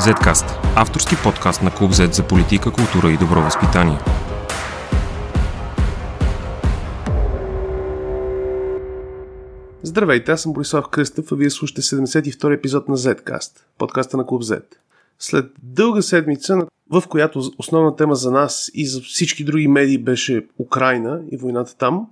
Zcast– 0.00 0.44
авторски 0.76 1.14
подкаст 1.24 1.62
на 1.62 1.70
Клуб 1.70 1.90
Z 1.90 2.12
за 2.12 2.22
политика, 2.22 2.72
култура 2.72 3.12
и 3.12 3.16
добро 3.16 3.40
възпитание. 3.40 3.98
Здравейте, 9.82 10.32
аз 10.32 10.42
съм 10.42 10.52
Борислав 10.52 10.88
Кръстев, 10.88 11.32
а 11.32 11.34
вие 11.34 11.50
слушате 11.50 11.82
72 11.82 12.54
епизод 12.54 12.88
на 12.88 12.96
Zcast, 12.96 13.50
подкаста 13.78 14.16
на 14.16 14.26
Клуб 14.26 14.42
Z. 14.42 14.62
След 15.18 15.52
дълга 15.62 16.02
седмица, 16.02 16.58
в 16.90 17.02
която 17.08 17.42
основна 17.58 17.96
тема 17.96 18.14
за 18.14 18.30
нас 18.30 18.70
и 18.74 18.86
за 18.86 19.00
всички 19.00 19.44
други 19.44 19.68
медии 19.68 19.98
беше 19.98 20.46
Украина 20.58 21.20
и 21.32 21.36
войната 21.36 21.76
там, 21.76 22.06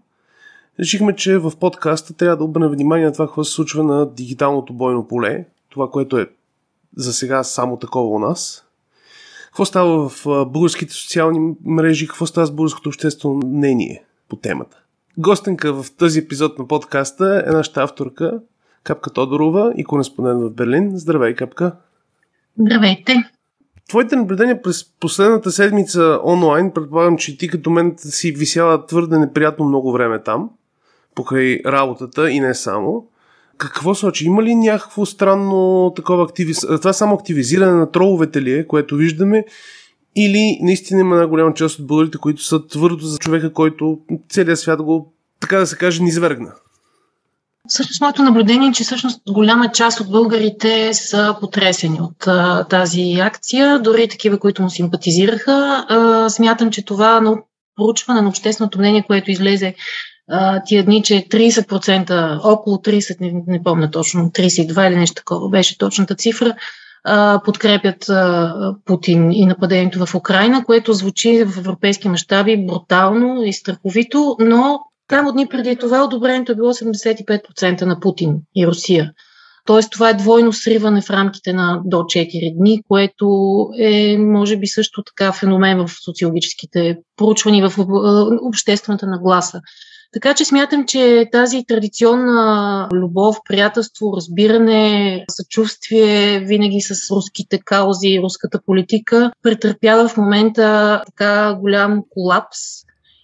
решихме, 0.80 1.16
че 1.16 1.38
в 1.38 1.52
подкаста 1.60 2.14
трябва 2.14 2.36
да 2.36 2.44
обърнем 2.44 2.70
внимание 2.70 3.06
на 3.06 3.12
това, 3.12 3.26
какво 3.26 3.44
се 3.44 3.52
случва 3.52 3.84
на 3.84 4.10
дигиталното 4.10 4.72
бойно 4.72 5.08
поле, 5.08 5.44
това, 5.70 5.90
което 5.90 6.18
е 6.18 6.26
за 6.96 7.12
сега 7.12 7.44
само 7.44 7.76
такова 7.76 8.08
у 8.08 8.18
нас. 8.18 8.64
Какво 9.46 9.64
става 9.64 10.08
в 10.08 10.24
българските 10.46 10.94
социални 10.94 11.54
мрежи, 11.64 12.08
какво 12.08 12.26
става 12.26 12.46
с 12.46 12.50
българското 12.50 12.88
обществено 12.88 13.34
мнение 13.34 14.04
по 14.28 14.36
темата. 14.36 14.82
Гостенка 15.18 15.82
в 15.82 15.96
този 15.96 16.18
епизод 16.18 16.58
на 16.58 16.68
подкаста 16.68 17.44
е 17.46 17.50
нашата 17.50 17.82
авторка 17.82 18.40
Капка 18.84 19.10
Тодорова 19.10 19.72
и 19.76 19.84
кореспондент 19.84 20.42
в 20.42 20.50
Берлин. 20.50 20.98
Здравей, 20.98 21.34
Капка! 21.34 21.72
Здравейте! 22.58 23.30
Твоите 23.88 24.16
наблюдения 24.16 24.62
през 24.62 24.84
последната 24.84 25.50
седмица 25.50 26.20
онлайн, 26.24 26.70
предполагам, 26.70 27.16
че 27.16 27.38
ти 27.38 27.48
като 27.48 27.70
мен 27.70 27.94
си 27.96 28.32
висяла 28.32 28.86
твърде 28.86 29.18
неприятно 29.18 29.64
много 29.64 29.92
време 29.92 30.22
там, 30.22 30.50
покрай 31.14 31.60
работата 31.66 32.30
и 32.30 32.40
не 32.40 32.54
само. 32.54 33.06
Какво 33.58 33.94
сочи? 33.94 34.24
Има 34.24 34.42
ли 34.42 34.54
някакво 34.54 35.06
странно 35.06 35.92
такова 35.96 36.24
активиз... 36.24 36.60
Това 36.60 36.90
е 36.90 36.92
само 36.92 37.14
активизиране 37.14 37.72
на 37.72 37.90
троловете 37.90 38.42
ли 38.42 38.52
е, 38.52 38.66
което 38.66 38.96
виждаме? 38.96 39.44
Или 40.16 40.58
наистина 40.62 41.00
има 41.00 41.14
една 41.14 41.26
голяма 41.26 41.54
част 41.54 41.78
от 41.78 41.86
българите, 41.86 42.18
които 42.18 42.42
са 42.44 42.66
твърдо 42.66 43.06
за 43.06 43.18
човека, 43.18 43.52
който 43.52 43.98
целият 44.28 44.58
свят 44.58 44.82
го, 44.82 45.12
така 45.40 45.58
да 45.58 45.66
се 45.66 45.76
каже, 45.76 46.02
ни 46.02 46.08
извергна? 46.08 46.52
Всъщност, 47.68 48.00
моето 48.00 48.22
наблюдение 48.22 48.68
е, 48.68 48.72
че 48.72 48.84
всъщност 48.84 49.20
голяма 49.28 49.72
част 49.72 50.00
от 50.00 50.10
българите 50.10 50.94
са 50.94 51.36
потресени 51.40 52.00
от 52.00 52.26
а, 52.26 52.64
тази 52.64 53.14
акция, 53.20 53.78
дори 53.78 54.08
такива, 54.08 54.38
които 54.38 54.62
му 54.62 54.70
симпатизираха. 54.70 55.86
А, 55.88 56.28
смятам, 56.28 56.70
че 56.70 56.84
това 56.84 57.20
на 57.20 57.36
проучване 57.76 58.20
на 58.20 58.28
общественото 58.28 58.78
мнение, 58.78 59.04
което 59.06 59.30
излезе 59.30 59.74
тия 60.66 60.84
дни, 60.84 61.02
че 61.02 61.14
30%, 61.14 62.40
около 62.44 62.76
30%, 62.76 63.20
не, 63.20 63.42
не 63.46 63.62
помня 63.62 63.90
точно, 63.90 64.30
32 64.30 64.88
или 64.88 64.96
нещо 64.96 65.14
такова 65.14 65.48
беше 65.48 65.78
точната 65.78 66.14
цифра, 66.14 66.54
подкрепят 67.44 68.10
Путин 68.84 69.32
и 69.32 69.46
нападението 69.46 70.06
в 70.06 70.14
Украина, 70.14 70.64
което 70.64 70.92
звучи 70.92 71.44
в 71.44 71.58
европейски 71.58 72.08
мащаби 72.08 72.66
брутално 72.66 73.42
и 73.42 73.52
страховито, 73.52 74.36
но 74.40 74.80
само 75.10 75.32
дни 75.32 75.48
преди 75.48 75.76
това 75.76 76.04
одобрението 76.04 76.52
е 76.52 76.54
било 76.54 76.72
75% 76.72 77.82
на 77.82 78.00
Путин 78.00 78.36
и 78.56 78.66
Русия. 78.66 79.12
Тоест 79.66 79.90
това 79.90 80.10
е 80.10 80.14
двойно 80.14 80.52
сриване 80.52 81.02
в 81.02 81.10
рамките 81.10 81.52
на 81.52 81.80
до 81.84 81.96
4 81.96 82.58
дни, 82.58 82.82
което 82.88 83.26
е, 83.78 84.18
може 84.18 84.56
би, 84.56 84.66
също 84.66 85.02
така 85.02 85.32
феномен 85.32 85.86
в 85.86 85.90
социологическите 86.04 86.98
проучвания, 87.16 87.68
в 87.68 87.78
обществената 88.42 89.06
нагласа. 89.06 89.60
Така 90.12 90.34
че 90.34 90.44
смятам, 90.44 90.86
че 90.86 91.28
тази 91.32 91.64
традиционна 91.68 92.88
любов, 92.92 93.36
приятелство, 93.48 94.12
разбиране, 94.16 95.24
съчувствие 95.30 96.40
винаги 96.40 96.80
с 96.80 97.10
руските 97.10 97.60
каузи 97.64 98.08
и 98.08 98.20
руската 98.22 98.60
политика 98.66 99.32
претърпява 99.42 100.08
в 100.08 100.16
момента 100.16 101.02
така 101.06 101.54
голям 101.60 102.02
колапс. 102.10 102.58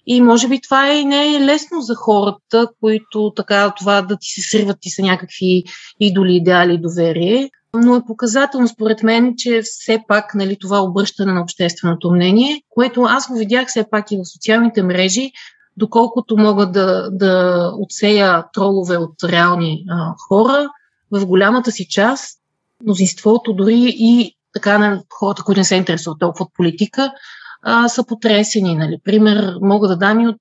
И 0.07 0.21
може 0.21 0.49
би 0.49 0.61
това 0.61 0.93
и 0.93 1.05
не 1.05 1.37
е 1.37 1.41
лесно 1.41 1.81
за 1.81 1.95
хората, 1.95 2.69
които 2.81 3.33
така 3.37 3.73
това 3.79 4.03
да 4.03 4.17
ти 4.21 4.29
се 4.29 4.51
сриват 4.51 4.79
и 4.83 4.91
са 4.91 5.03
някакви 5.03 5.65
идоли, 6.01 6.37
идеали, 6.37 6.79
доверие. 6.79 7.51
Но 7.75 7.97
е 7.97 8.05
показателно 8.07 8.69
според 8.69 9.03
мен, 9.03 9.35
че 9.37 9.63
все 9.63 10.01
пак 10.09 10.35
нали, 10.35 10.57
това 10.61 10.83
обръщане 10.83 11.33
на 11.33 11.41
общественото 11.41 12.11
мнение, 12.11 12.63
което 12.69 13.03
аз 13.03 13.29
го 13.29 13.39
видях 13.39 13.69
все 13.69 13.85
пак 13.91 14.13
и 14.13 14.17
в 14.17 14.33
социалните 14.33 14.83
мрежи, 14.83 15.31
доколкото 15.79 16.37
мога 16.37 16.67
да, 16.67 17.11
да 17.11 17.73
отсея 17.79 18.45
тролове 18.53 18.97
от 18.97 19.25
реални 19.25 19.85
а, 19.91 20.15
хора, 20.29 20.69
в 21.11 21.27
голямата 21.27 21.73
си 21.73 21.89
част, 21.89 22.39
мнозинството, 22.85 23.53
дори 23.53 23.95
и 23.99 24.37
така 24.53 24.79
на 24.79 25.03
хората, 25.11 25.43
които 25.43 25.61
не 25.61 25.65
се 25.65 25.77
интересуват 25.77 26.21
толкова 26.21 26.45
от 26.45 26.55
политика, 26.55 27.13
а, 27.63 27.89
са 27.89 28.07
потресени. 28.07 28.75
Нали. 28.75 28.97
Пример 29.05 29.55
мога 29.63 29.89
да 29.89 29.97
дам 29.97 30.21
и 30.21 30.29
от 30.29 30.37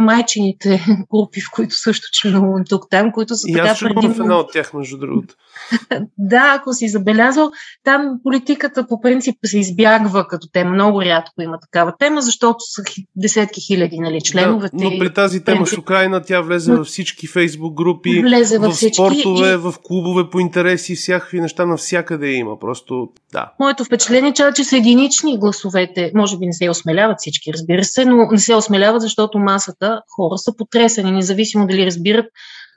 майчените 0.00 0.84
групи, 1.14 1.40
в 1.40 1.50
които 1.52 1.74
също 1.74 2.08
членувам 2.12 2.64
тук-там, 2.68 3.12
които 3.12 3.34
са 3.34 3.50
и 3.50 3.52
така 3.52 3.68
аз 3.68 3.80
предимно... 3.80 4.14
в 4.14 4.20
една 4.20 4.38
от 4.38 4.52
тях, 4.52 4.74
между 4.74 4.98
другото. 4.98 5.34
да, 6.18 6.56
ако 6.60 6.72
си 6.72 6.88
забелязал, 6.88 7.50
там 7.84 8.18
политиката 8.22 8.86
по 8.86 9.00
принцип 9.00 9.36
се 9.44 9.58
избягва 9.58 10.28
като 10.28 10.48
тема. 10.52 10.70
Много 10.70 11.02
рядко 11.02 11.42
има 11.42 11.58
такава 11.60 11.92
тема, 11.98 12.22
защото 12.22 12.58
са 12.60 12.82
десетки 13.16 13.60
хиляди 13.60 13.98
нали, 13.98 14.20
членовете. 14.20 14.76
Да, 14.76 14.84
но 14.84 14.90
при 14.98 15.14
тази 15.14 15.44
тема 15.44 15.66
с 15.66 15.78
Украина 15.78 16.22
тя 16.22 16.40
влезе 16.40 16.72
във 16.72 16.86
всички 16.86 17.26
фейсбук 17.26 17.74
групи, 17.74 18.22
влезе 18.22 18.58
в 18.58 18.70
всички 18.70 18.94
спортове, 18.94 19.52
и... 19.52 19.56
в 19.56 19.74
клубове 19.82 20.30
по 20.30 20.40
интереси, 20.40 20.94
всякакви 20.94 21.40
неща 21.40 21.66
навсякъде 21.66 22.28
има. 22.28 22.58
Просто 22.58 23.08
да. 23.32 23.52
Моето 23.60 23.84
впечатление 23.84 24.30
е, 24.30 24.52
че 24.52 24.64
са 24.64 24.76
единични 24.76 25.38
гласовете. 25.38 26.12
Може 26.14 26.38
би 26.38 26.46
не 26.46 26.52
се 26.62 26.70
осмеляват 26.70 27.16
всички, 27.18 27.52
разбира 27.52 27.84
се, 27.84 28.04
но 28.04 28.16
не 28.30 28.38
се 28.38 28.54
осмеляват, 28.54 29.02
защото 29.02 29.38
масата 29.38 30.00
хора 30.16 30.38
са 30.38 30.56
потресени, 30.56 31.12
независимо 31.12 31.66
дали 31.66 31.86
разбират 31.86 32.26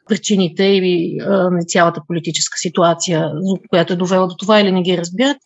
причините 0.07 0.63
и 0.63 1.19
а, 1.21 1.49
цялата 1.67 2.01
политическа 2.07 2.57
ситуация, 2.57 3.31
която 3.69 3.93
е 3.93 3.95
довела 3.95 4.27
до 4.27 4.35
това 4.35 4.59
или 4.59 4.71
не 4.71 4.81
ги 4.81 4.97
разбират. 4.97 5.37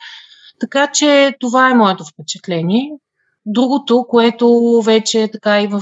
Така 0.59 0.91
че 0.93 1.33
това 1.39 1.69
е 1.69 1.73
моето 1.73 2.03
впечатление. 2.13 2.91
Другото, 3.51 4.05
което 4.09 4.81
вече 4.85 5.29
така 5.31 5.61
и 5.61 5.67
в 5.67 5.81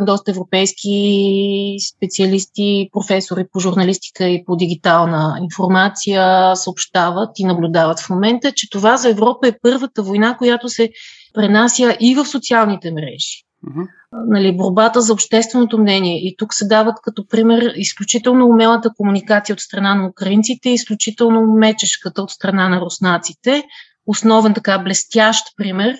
доста 0.00 0.30
европейски 0.30 1.76
специалисти, 1.96 2.88
професори 2.92 3.44
по 3.52 3.60
журналистика 3.60 4.28
и 4.28 4.44
по 4.44 4.56
дигитална 4.56 5.38
информация 5.42 6.56
съобщават 6.56 7.30
и 7.38 7.44
наблюдават 7.44 8.00
в 8.00 8.10
момента, 8.10 8.52
че 8.52 8.70
това 8.70 8.96
за 8.96 9.10
Европа 9.10 9.48
е 9.48 9.58
първата 9.62 10.02
война, 10.02 10.36
която 10.36 10.68
се 10.68 10.90
пренася 11.34 11.96
и 12.00 12.14
в 12.14 12.26
социалните 12.26 12.92
мрежи. 12.92 13.42
Uh-huh. 13.66 13.86
Нали, 14.28 14.56
борбата 14.56 15.00
за 15.00 15.12
общественото 15.12 15.78
мнение. 15.78 16.28
И 16.28 16.34
тук 16.38 16.54
се 16.54 16.66
дават 16.66 16.94
като 17.02 17.28
пример 17.28 17.72
изключително 17.76 18.46
умелата 18.46 18.90
комуникация 18.96 19.54
от 19.54 19.60
страна 19.60 19.94
на 19.94 20.08
украинците 20.08 20.70
изключително 20.70 21.46
мечешката 21.46 22.22
от 22.22 22.30
страна 22.30 22.68
на 22.68 22.80
руснаците. 22.80 23.64
Основен 24.06 24.54
така 24.54 24.78
блестящ 24.78 25.44
пример 25.56 25.96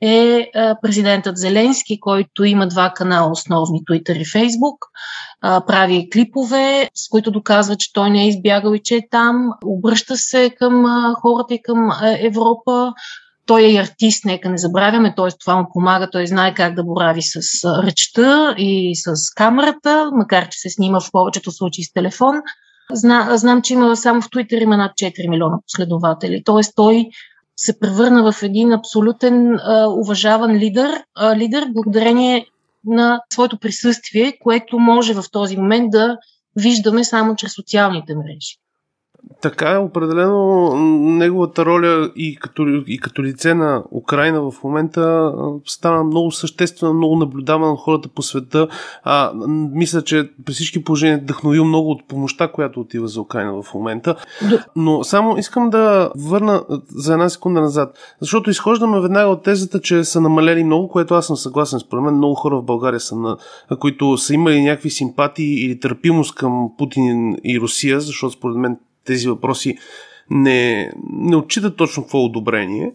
е 0.00 0.50
президентът 0.82 1.36
Зеленски, 1.36 2.00
който 2.00 2.44
има 2.44 2.68
два 2.68 2.92
канала 2.96 3.30
основни, 3.32 3.80
Twitter 3.84 4.16
и 4.16 4.24
Facebook, 4.24 4.76
прави 5.42 6.08
клипове, 6.12 6.90
с 6.94 7.08
които 7.08 7.30
доказва, 7.30 7.76
че 7.76 7.92
той 7.92 8.10
не 8.10 8.22
е 8.22 8.28
избягал 8.28 8.74
и 8.74 8.80
че 8.84 8.94
е 8.94 9.08
там, 9.10 9.52
обръща 9.64 10.16
се 10.16 10.50
към 10.58 10.84
хората 11.22 11.54
и 11.54 11.62
към 11.62 11.90
Европа, 12.02 12.92
той 13.46 13.62
е 13.62 13.72
и 13.72 13.76
артист, 13.76 14.24
нека 14.24 14.48
не 14.50 14.58
забравяме, 14.58 15.14
т.е. 15.16 15.28
това 15.40 15.56
му 15.56 15.66
помага, 15.72 16.08
той 16.12 16.26
знае 16.26 16.54
как 16.54 16.74
да 16.74 16.84
борави 16.84 17.22
с 17.22 17.40
речта 17.82 18.54
и 18.58 18.92
с 18.96 19.30
камерата, 19.34 20.10
макар 20.12 20.48
че 20.48 20.58
се 20.58 20.70
снима 20.70 21.00
в 21.00 21.10
повечето 21.12 21.52
случаи 21.52 21.84
с 21.84 21.92
телефон. 21.92 22.34
Зна, 22.92 23.28
знам, 23.36 23.62
че 23.62 23.72
има 23.72 23.96
само 23.96 24.22
в 24.22 24.28
Twitter 24.28 24.62
има 24.62 24.76
над 24.76 24.92
4 24.92 25.28
милиона 25.28 25.58
последователи. 25.66 26.42
Т.е. 26.44 26.60
той 26.76 27.06
се 27.60 27.78
превърна 27.80 28.32
в 28.32 28.42
един 28.42 28.72
абсолютен 28.72 29.54
а, 29.54 29.88
уважаван 29.88 30.56
лидер, 30.56 31.04
а, 31.14 31.36
лидер 31.36 31.66
благодарение 31.68 32.46
на 32.84 33.20
своето 33.32 33.58
присъствие, 33.58 34.38
което 34.42 34.78
може 34.78 35.14
в 35.14 35.24
този 35.32 35.56
момент 35.56 35.90
да 35.90 36.18
виждаме 36.56 37.04
само 37.04 37.36
чрез 37.36 37.52
социалните 37.52 38.14
мрежи. 38.14 38.59
Така 39.40 39.70
е, 39.70 39.78
определено 39.78 40.74
неговата 41.18 41.66
роля 41.66 42.10
и 42.16 42.36
като, 42.36 42.62
и 42.86 42.98
като 42.98 43.22
лице 43.22 43.54
на 43.54 43.82
Украина 43.92 44.50
в 44.50 44.54
момента 44.64 45.32
стана 45.66 46.04
много 46.04 46.30
съществена, 46.30 46.92
много 46.92 47.16
наблюдавана 47.16 47.70
на 47.70 47.76
хората 47.76 48.08
по 48.08 48.22
света. 48.22 48.68
А, 49.02 49.32
мисля, 49.72 50.02
че 50.02 50.30
при 50.44 50.52
всички 50.52 50.84
положения 50.84 51.16
е 51.16 51.20
вдъхновил 51.20 51.64
много 51.64 51.90
от 51.90 52.08
помощта, 52.08 52.48
която 52.48 52.80
отива 52.80 53.08
за 53.08 53.20
Украина 53.20 53.62
в 53.62 53.74
момента. 53.74 54.14
Но 54.76 55.04
само 55.04 55.38
искам 55.38 55.70
да 55.70 56.10
върна 56.16 56.62
за 56.88 57.12
една 57.12 57.28
секунда 57.28 57.60
назад, 57.60 57.98
защото 58.20 58.50
изхождаме 58.50 59.00
веднага 59.00 59.30
от 59.30 59.42
тезата, 59.42 59.80
че 59.80 60.04
са 60.04 60.20
намалели 60.20 60.64
много, 60.64 60.88
което 60.88 61.14
аз 61.14 61.26
съм 61.26 61.36
съгласен. 61.36 61.80
Според 61.80 62.04
мен 62.04 62.14
много 62.14 62.34
хора 62.34 62.56
в 62.56 62.64
България 62.64 63.00
са 63.00 63.16
на, 63.16 63.36
които 63.80 64.18
са 64.18 64.34
имали 64.34 64.62
някакви 64.62 64.90
симпатии 64.90 65.64
или 65.64 65.80
търпимост 65.80 66.34
към 66.34 66.70
Путин 66.78 67.36
и 67.44 67.60
Русия, 67.60 68.00
защото 68.00 68.32
според 68.32 68.56
мен 68.56 68.76
тези 69.04 69.28
въпроси 69.28 69.78
не, 70.30 70.92
не 71.12 71.36
отчитат 71.36 71.76
точно 71.76 72.02
какво 72.02 72.18
е 72.18 72.24
одобрение. 72.24 72.92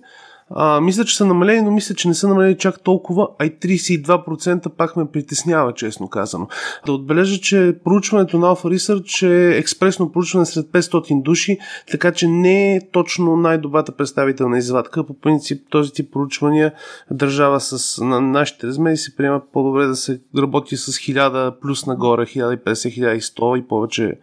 А, 0.50 0.82
мисля, 0.82 1.06
че 1.06 1.18
са 1.18 1.26
намалени, 1.26 1.62
но 1.62 1.72
мисля, 1.72 1.96
че 1.96 2.08
не 2.08 2.14
са 2.14 2.28
намалени 2.28 2.58
чак 2.58 2.80
толкова, 2.80 3.28
а 3.40 3.46
и 3.46 3.52
32% 3.52 4.70
пак 4.70 4.96
ме 4.96 5.12
притеснява, 5.12 5.74
честно 5.74 6.08
казано. 6.08 6.48
Да 6.86 6.92
отбележа, 6.92 7.42
че 7.42 7.76
проучването 7.84 8.40
на 8.40 8.48
Alpha 8.48 8.76
Research 8.76 9.28
е 9.28 9.58
експресно 9.58 10.12
проучване 10.12 10.46
сред 10.46 10.66
500 10.66 11.22
души, 11.22 11.58
така 11.92 12.12
че 12.12 12.28
не 12.28 12.76
е 12.76 12.90
точно 12.92 13.38
най-добрата 13.38 13.92
представителна 13.92 14.58
извадка. 14.58 15.06
По 15.06 15.20
принцип 15.20 15.68
този 15.70 15.92
тип 15.92 16.14
проучвания 16.14 16.74
държава 17.12 17.60
с 17.60 18.02
на 18.04 18.22
нашите 18.22 18.68
размери 18.68 18.98
се 18.98 19.16
приема 19.16 19.42
по-добре 19.54 19.86
да 19.86 19.96
се 19.96 20.22
работи 20.38 20.78
с 20.78 20.92
1000 20.92 21.60
плюс 21.60 21.86
нагоре, 21.86 22.26
1050-1100 22.26 23.60
и 23.60 23.68
повече 23.68 24.20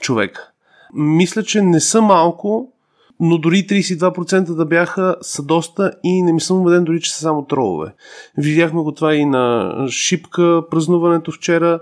човека. 0.00 0.53
Мисля, 0.94 1.42
че 1.42 1.62
не 1.62 1.80
са 1.80 2.02
малко, 2.02 2.72
но 3.20 3.38
дори 3.38 3.56
32% 3.56 4.54
да 4.54 4.66
бяха 4.66 5.16
са 5.20 5.42
доста 5.42 5.92
и 6.04 6.22
не 6.22 6.32
ми 6.32 6.40
съм 6.40 6.60
убеден 6.60 6.84
дори, 6.84 7.00
че 7.00 7.14
са 7.14 7.18
само 7.18 7.44
тролове. 7.44 7.94
Видяхме 8.36 8.82
го 8.82 8.92
това 8.92 9.14
и 9.14 9.24
на 9.24 9.74
Шипка, 9.88 10.62
празнуването 10.70 11.32
вчера. 11.32 11.80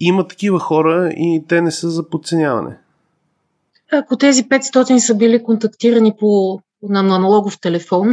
Има 0.00 0.28
такива 0.28 0.58
хора 0.58 1.08
и 1.16 1.44
те 1.48 1.60
не 1.60 1.70
са 1.70 1.90
за 1.90 2.08
подценяване. 2.08 2.78
Ако 3.92 4.16
тези 4.16 4.44
500 4.44 4.98
са 4.98 5.14
били 5.14 5.42
контактирани 5.42 6.12
по 6.18 6.60
на 6.82 7.00
аналогов 7.00 7.60
телефон. 7.60 8.12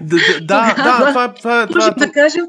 да, 0.00 0.16
да, 0.40 0.74
да, 0.74 1.08
това 1.08 1.24
е. 1.24 1.34
Това 1.34 1.62
е, 1.62 1.66
това 1.66 1.86
е 1.86 1.90
да 1.90 2.12
кажем, 2.12 2.44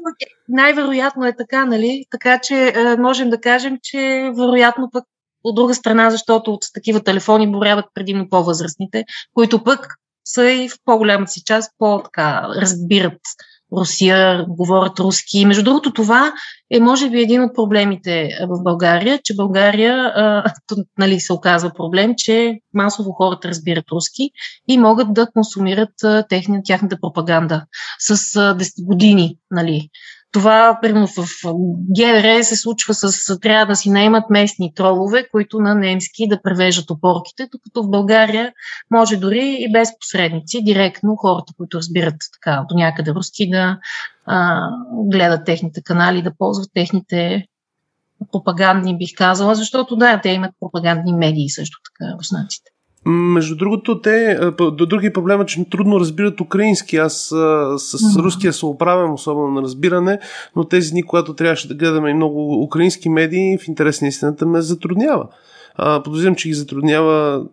най-вероятно 0.48 1.26
е 1.26 1.36
така, 1.36 1.64
нали? 1.64 2.04
Така 2.10 2.38
че 2.38 2.72
е, 2.76 2.96
можем 2.96 3.30
да 3.30 3.40
кажем, 3.40 3.78
че 3.82 4.30
вероятно 4.36 4.90
пък 4.92 5.04
от 5.44 5.54
друга 5.54 5.74
страна, 5.74 6.10
защото 6.10 6.52
от 6.52 6.62
такива 6.74 7.00
телефони 7.00 7.52
боряват 7.52 7.84
предимно 7.94 8.28
по-възрастните, 8.28 9.04
които 9.34 9.64
пък 9.64 9.86
са 10.24 10.50
и 10.50 10.68
в 10.68 10.72
по-голямата 10.84 11.32
си 11.32 11.42
част 11.44 11.72
по-така 11.78 12.48
разбират 12.60 13.20
Русия, 13.72 14.44
говорят 14.48 15.00
руски. 15.00 15.46
Между 15.46 15.62
другото, 15.62 15.92
това 15.92 16.32
е, 16.70 16.80
може 16.80 17.10
би, 17.10 17.20
един 17.20 17.42
от 17.42 17.54
проблемите 17.54 18.28
в 18.48 18.62
България, 18.62 19.20
че 19.24 19.34
България, 19.34 19.96
а, 19.96 20.44
нали, 20.98 21.20
се 21.20 21.32
оказва 21.32 21.70
проблем, 21.76 22.14
че 22.16 22.58
масово 22.74 23.12
хората 23.12 23.48
разбират 23.48 23.84
руски 23.92 24.30
и 24.68 24.78
могат 24.78 25.14
да 25.14 25.30
консумират 25.34 26.04
а, 26.04 26.24
техни, 26.28 26.60
тяхната 26.64 26.98
пропаганда 27.00 27.64
с 27.98 28.10
а, 28.10 28.14
10 28.56 28.86
години. 28.86 29.36
Нали. 29.50 29.88
Това, 30.34 30.78
примерно 30.82 31.06
в 31.06 31.26
ГР 31.98 32.42
се 32.42 32.56
случва 32.56 32.94
с, 32.94 33.40
трябва 33.40 33.66
да 33.66 33.76
си 33.76 33.90
наймат 33.90 34.30
местни 34.30 34.74
тролове, 34.74 35.28
които 35.30 35.58
на 35.58 35.74
немски 35.74 36.28
да 36.28 36.42
превеждат 36.42 36.90
опорките, 36.90 37.48
докато 37.52 37.82
в 37.82 37.90
България 37.90 38.52
може 38.90 39.16
дори 39.16 39.56
и 39.60 39.72
без 39.72 39.88
посредници, 39.98 40.64
директно 40.64 41.16
хората, 41.16 41.52
които 41.56 41.78
разбират 41.78 42.14
така 42.32 42.64
до 42.68 42.74
някъде 42.74 43.10
руски, 43.10 43.50
да 43.50 43.78
а, 44.26 44.68
гледат 44.92 45.44
техните 45.44 45.82
канали, 45.82 46.22
да 46.22 46.36
ползват 46.38 46.70
техните 46.74 47.46
пропагандни, 48.32 48.98
бих 48.98 49.10
казала, 49.16 49.54
защото 49.54 49.96
да, 49.96 50.20
те 50.20 50.28
имат 50.28 50.50
пропагандни 50.60 51.12
медии 51.12 51.50
също 51.50 51.78
така, 51.84 52.18
руснаците. 52.18 52.73
Между 53.06 53.56
другото, 53.56 54.00
те, 54.00 54.38
до 54.58 54.86
други 54.86 55.12
проблема, 55.12 55.42
е, 55.42 55.46
че 55.46 55.64
трудно 55.70 56.00
разбират 56.00 56.40
украински. 56.40 56.96
Аз 56.96 57.14
с 57.14 57.32
mm-hmm. 57.32 58.22
руския 58.22 58.52
се 58.52 58.66
оправям, 58.66 59.12
особено 59.12 59.48
на 59.48 59.62
разбиране, 59.62 60.18
но 60.56 60.64
тези 60.64 60.90
дни, 60.90 61.02
когато 61.02 61.34
трябваше 61.34 61.68
да 61.68 61.74
гледаме 61.74 62.10
и 62.10 62.14
много 62.14 62.62
украински 62.62 63.08
медии, 63.08 63.58
в 63.58 63.68
интерес 63.68 64.02
на 64.02 64.08
истината 64.08 64.46
ме 64.46 64.60
затруднява. 64.60 65.26
А, 65.76 66.02
подозирам, 66.02 66.34
че 66.34 66.48
ги 66.48 66.54
затруднява, 66.54 67.44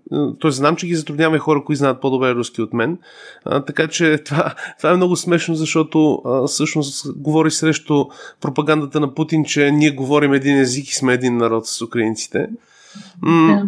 т.е. 0.42 0.52
знам, 0.52 0.76
че 0.76 0.88
ги 0.88 0.96
затруднява 0.96 1.36
и 1.36 1.40
хора, 1.40 1.64
които 1.64 1.78
знаят 1.78 2.02
по-добре 2.02 2.36
руски 2.36 2.62
от 2.62 2.74
мен. 2.74 2.98
А, 3.46 3.60
така 3.60 3.88
че 3.88 4.18
това, 4.26 4.54
това 4.78 4.92
е 4.92 4.96
много 4.96 5.16
смешно, 5.16 5.56
защото 5.56 6.22
а, 6.26 6.48
всъщност 6.48 7.14
говори 7.18 7.52
срещу 7.52 8.06
пропагандата 8.42 9.00
на 9.00 9.14
Путин, 9.14 9.46
че 9.46 9.72
ние 9.72 9.92
говорим 9.92 10.34
един 10.34 10.60
език 10.60 10.90
и 10.90 10.96
сме 10.96 11.14
един 11.14 11.38
народ 11.38 11.68
с 11.68 11.82
украинците. 11.82 12.50
М- 13.22 13.64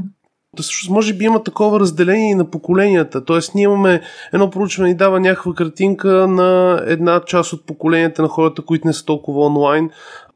да 0.56 0.64
всъщност 0.64 0.90
може 0.90 1.14
би 1.14 1.26
има 1.26 1.44
такова 1.44 1.80
разделение 1.80 2.32
и 2.32 2.36
на 2.36 2.50
поколенията. 2.50 3.26
Тоест 3.26 3.56
ние 3.56 3.64
имаме 3.64 4.02
едно 4.34 4.50
проучване 4.50 4.90
и 4.90 4.96
дава 4.96 5.20
някаква 5.20 5.54
картинка 5.54 6.28
на 6.28 6.82
една 6.86 7.22
част 7.26 7.54
от 7.54 7.66
поколенията 7.66 8.22
на 8.22 8.28
хората, 8.28 8.62
които 8.62 8.88
не 8.88 8.94
са 8.94 9.06
толкова 9.06 9.46
онлайн, 9.46 9.90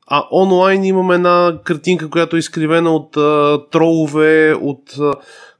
а 0.08 0.24
онлайн 0.32 0.84
имаме 0.84 1.16
една 1.16 1.58
картинка, 1.64 2.10
която 2.10 2.36
е 2.36 2.40
изкривена 2.40 2.92
от 2.92 3.18
а, 3.18 3.60
тролове, 3.72 4.54
от 4.62 4.96
а, 5.00 5.14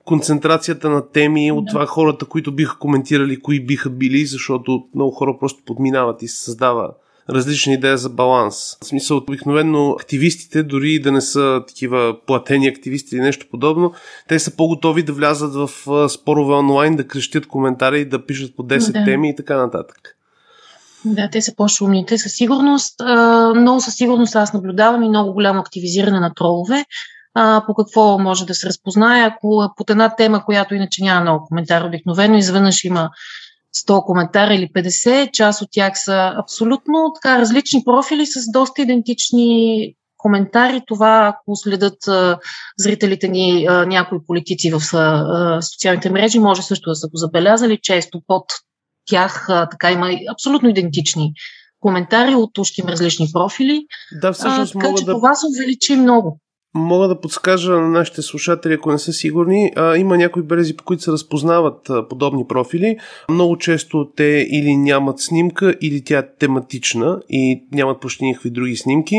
концентрацията 0.06 0.90
на 0.90 1.12
теми, 1.12 1.52
от 1.52 1.68
това 1.68 1.86
хората, 1.86 2.26
които 2.26 2.56
биха 2.56 2.80
коментирали, 2.80 3.40
кои 3.40 3.66
биха 3.66 3.90
били, 3.90 4.26
защото 4.26 4.84
много 4.96 5.12
хора 5.12 5.38
просто 5.40 5.64
подминават 5.66 6.22
и 6.22 6.28
се 6.28 6.44
създава 6.44 6.90
различни 7.30 7.74
идеи 7.74 7.98
за 7.98 8.10
баланс. 8.10 8.78
В 8.84 8.86
смисъл, 8.86 9.18
обикновено 9.18 9.92
активистите, 9.92 10.64
дори 10.64 11.00
да 11.00 11.12
не 11.12 11.22
са 11.22 11.62
такива 11.68 12.16
платени 12.28 12.68
активисти 12.68 13.16
или 13.16 13.22
нещо 13.22 13.46
подобно, 13.52 13.94
те 14.28 14.40
са 14.40 14.56
по-готови 14.56 15.04
да 15.04 15.14
влязат 15.14 15.54
в 15.54 15.70
спорове 16.10 16.54
онлайн, 16.54 16.96
да 16.96 17.08
крещят 17.08 17.48
коментари, 17.48 18.06
да 18.06 18.26
пишат 18.26 18.56
по 18.56 18.64
10 18.64 18.92
да. 18.92 19.06
теми 19.06 19.30
и 19.30 19.36
така 19.36 19.58
нататък. 19.58 19.98
Да, 21.06 21.30
те 21.32 21.42
са 21.42 21.56
по-шумните 21.56 22.18
със 22.18 22.34
сигурност. 22.34 22.96
Много 23.56 23.82
със 23.82 23.96
сигурност 23.96 24.36
аз 24.36 24.54
наблюдавам 24.54 25.04
и 25.04 25.10
много 25.10 25.34
голямо 25.34 25.60
активизиране 25.60 26.20
на 26.20 26.34
тролове. 26.34 26.86
по 27.68 27.74
какво 27.76 28.20
може 28.20 28.46
да 28.46 28.54
се 28.54 28.68
разпознае, 28.68 29.22
ако 29.22 29.74
под 29.78 29.90
една 29.90 30.16
тема, 30.16 30.46
която 30.46 30.76
иначе 30.76 31.04
няма 31.04 31.22
много 31.22 31.46
коментар 31.46 31.82
обикновено, 31.82 32.38
изведнъж 32.38 32.84
има 32.84 33.10
100 33.86 34.06
коментара 34.06 34.54
или 34.54 34.70
50, 34.76 35.32
част 35.32 35.62
от 35.62 35.70
тях 35.72 35.94
са 35.96 36.34
абсолютно 36.38 37.12
така 37.16 37.40
различни 37.40 37.84
профили 37.86 38.26
с 38.26 38.52
доста 38.52 38.82
идентични 38.82 39.94
коментари. 40.18 40.82
Това, 40.88 41.34
ако 41.36 41.56
следят 41.56 42.08
а, 42.08 42.40
зрителите 42.78 43.28
ни 43.28 43.66
а, 43.70 43.86
някои 43.86 44.20
политици 44.28 44.72
в 44.72 44.82
а, 44.94 45.62
социалните 45.62 46.10
мрежи, 46.10 46.40
може 46.40 46.62
също 46.62 46.90
да 46.90 46.96
са 46.96 47.08
го 47.08 47.18
забелязали. 47.18 47.80
Често 47.82 48.22
под 48.28 48.44
тях 49.06 49.50
а, 49.50 49.70
така 49.70 49.92
има 49.92 50.10
абсолютно 50.32 50.70
идентични 50.70 51.34
коментари 51.80 52.36
от 52.36 52.58
ушки 52.58 52.84
различни 52.88 53.30
профили. 53.34 53.86
Да, 54.22 54.34
всъщност 54.34 54.76
а, 54.76 54.80
така 54.80 54.88
мога 54.88 55.00
че 55.00 55.06
да... 55.06 55.14
това 55.14 55.36
се 55.36 55.46
увеличи 55.48 55.96
много. 55.96 56.40
Мога 56.74 57.08
да 57.08 57.22
подскажа 57.22 57.72
на 57.72 57.90
нашите 57.90 58.22
слушатели, 58.22 58.74
ако 58.74 58.92
не 58.92 59.00
са 59.00 59.14
сигурни. 59.14 59.72
А, 59.76 59.98
има 59.98 60.18
някои 60.18 60.44
белези, 60.44 60.78
по 60.78 60.84
които 60.84 61.04
се 61.04 61.12
разпознават 61.12 61.90
а, 61.90 62.08
подобни 62.08 62.48
профили. 62.48 62.98
Много 63.30 63.58
често 63.58 64.12
те 64.16 64.48
или 64.52 64.76
нямат 64.76 65.20
снимка, 65.20 65.76
или 65.82 66.04
тя 66.04 66.20
е 66.20 66.36
тематична 66.40 67.22
и 67.30 67.64
нямат 67.72 68.00
почти 68.00 68.26
никакви 68.26 68.50
други 68.50 68.76
снимки 68.76 69.18